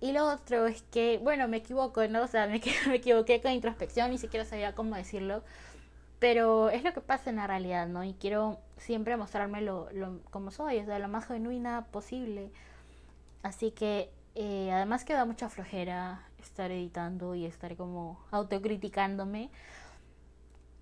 Y 0.02 0.12
lo 0.14 0.26
otro 0.26 0.68
es 0.68 0.82
que, 0.84 1.20
bueno, 1.22 1.48
me 1.48 1.58
equivoco, 1.58 2.06
¿no? 2.08 2.24
O 2.24 2.28
sea, 2.28 2.48
me, 2.48 2.62
me 2.88 2.96
equivoqué 2.96 3.42
con 3.42 3.52
introspección, 3.52 4.12
ni 4.12 4.18
siquiera 4.18 4.46
sabía 4.46 4.76
cómo 4.76 4.96
decirlo. 4.96 5.44
Pero 6.20 6.70
es 6.70 6.84
lo 6.84 6.94
que 6.94 7.02
pasa 7.02 7.30
en 7.30 7.38
la 7.38 7.48
realidad, 7.48 7.88
¿no? 7.88 8.04
Y 8.04 8.14
quiero 8.14 8.60
siempre 8.78 9.16
mostrarme 9.18 9.62
lo, 9.62 9.90
como 10.32 10.52
soy, 10.52 10.80
o 10.80 10.86
sea, 10.86 11.00
lo 11.00 11.08
más 11.08 11.28
genuina 11.28 11.86
posible. 11.92 12.52
Así 13.42 13.72
que 13.72 14.12
eh, 14.36 14.72
además 14.72 15.06
que 15.06 15.14
da 15.14 15.26
mucha 15.26 15.50
flojera 15.50 16.28
estar 16.42 16.72
editando 16.72 17.36
y 17.36 17.46
estar 17.46 17.76
como 17.78 18.20
autocriticándome. 18.32 19.50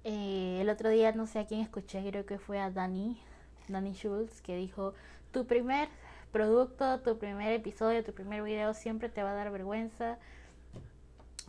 Eh, 0.03 0.59
el 0.61 0.69
otro 0.69 0.89
día 0.89 1.11
no 1.11 1.27
sé 1.27 1.39
a 1.39 1.45
quién 1.45 1.61
escuché, 1.61 2.01
creo 2.07 2.25
que 2.25 2.39
fue 2.39 2.59
a 2.59 2.71
Dani, 2.71 3.19
Dani 3.67 3.93
Schultz, 3.93 4.41
que 4.41 4.55
dijo, 4.55 4.93
tu 5.31 5.45
primer 5.45 5.89
producto, 6.31 6.99
tu 7.01 7.17
primer 7.17 7.51
episodio, 7.51 8.03
tu 8.03 8.13
primer 8.13 8.43
video 8.43 8.73
siempre 8.73 9.09
te 9.09 9.23
va 9.23 9.31
a 9.31 9.35
dar 9.35 9.51
vergüenza. 9.51 10.17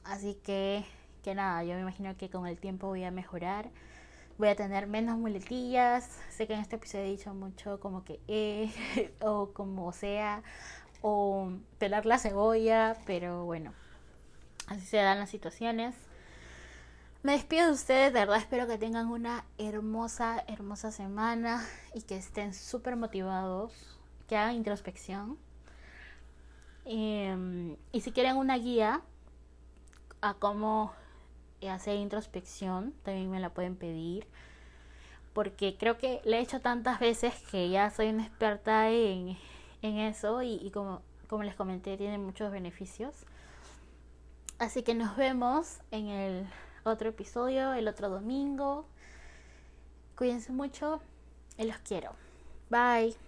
Así 0.05 0.35
que, 0.35 0.85
que 1.29 1.35
nada, 1.35 1.63
yo 1.63 1.75
me 1.75 1.83
imagino 1.83 2.17
que 2.17 2.31
con 2.31 2.47
el 2.47 2.57
tiempo 2.57 2.87
voy 2.87 3.05
a 3.05 3.11
mejorar. 3.11 3.69
Voy 4.39 4.49
a 4.49 4.57
tener 4.57 4.87
menos 4.87 5.19
muletillas. 5.19 6.19
Sé 6.31 6.47
que 6.47 6.55
en 6.55 6.61
este 6.61 6.77
episodio 6.77 7.05
he 7.05 7.11
dicho 7.11 7.35
mucho 7.35 7.81
como 7.81 8.03
que 8.03 8.19
eh, 8.29 8.73
o 9.21 9.53
como 9.53 9.93
sea 9.93 10.43
o 11.03 11.53
pelar 11.79 12.07
la 12.07 12.19
cebolla, 12.19 12.97
pero 13.05 13.45
bueno, 13.45 13.75
así 14.69 14.87
se 14.87 14.97
dan 14.97 15.19
las 15.19 15.29
situaciones. 15.29 15.95
Me 17.23 17.33
despido 17.33 17.67
de 17.67 17.73
ustedes, 17.73 18.15
de 18.15 18.21
verdad 18.21 18.39
espero 18.39 18.67
que 18.67 18.79
tengan 18.79 19.09
una 19.09 19.45
hermosa, 19.59 20.43
hermosa 20.47 20.91
semana 20.93 21.63
y 21.93 22.01
que 22.01 22.17
estén 22.17 22.55
súper 22.55 22.97
motivados, 22.97 23.99
que 24.29 24.37
hagan 24.39 24.55
introspección. 24.55 25.37
Em, 26.87 27.77
y 27.93 28.01
si 28.01 28.13
quieren 28.13 28.39
una 28.39 28.57
guía 28.57 29.03
a 30.23 30.33
cómo 30.33 30.95
hacer 31.67 31.97
introspección, 31.97 32.95
también 33.03 33.31
me 33.31 33.41
la 33.41 33.51
pueden 33.51 33.77
pedir. 33.77 34.27
Porque 35.33 35.77
creo 35.79 35.99
que 35.99 36.21
le 36.25 36.39
he 36.39 36.41
hecho 36.41 36.61
tantas 36.61 37.01
veces 37.01 37.35
que 37.51 37.69
ya 37.69 37.91
soy 37.91 38.09
una 38.09 38.25
experta 38.25 38.91
en, 38.91 39.37
en 39.83 39.99
eso 39.99 40.43
y, 40.43 40.71
como, 40.71 41.03
como 41.29 41.43
les 41.43 41.55
comenté 41.55 41.97
tiene 41.97 42.19
muchos 42.19 42.51
beneficios. 42.51 43.15
Así 44.59 44.83
que 44.83 44.95
nos 44.95 45.17
vemos 45.17 45.79
en 45.91 46.09
el 46.09 46.47
otro 46.85 47.11
episodio, 47.11 47.73
el 47.75 47.87
otro 47.87 48.09
domingo. 48.09 48.87
Cuídense 50.17 50.53
mucho 50.53 51.01
y 51.57 51.65
los 51.65 51.79
quiero. 51.79 52.13
Bye. 52.71 53.28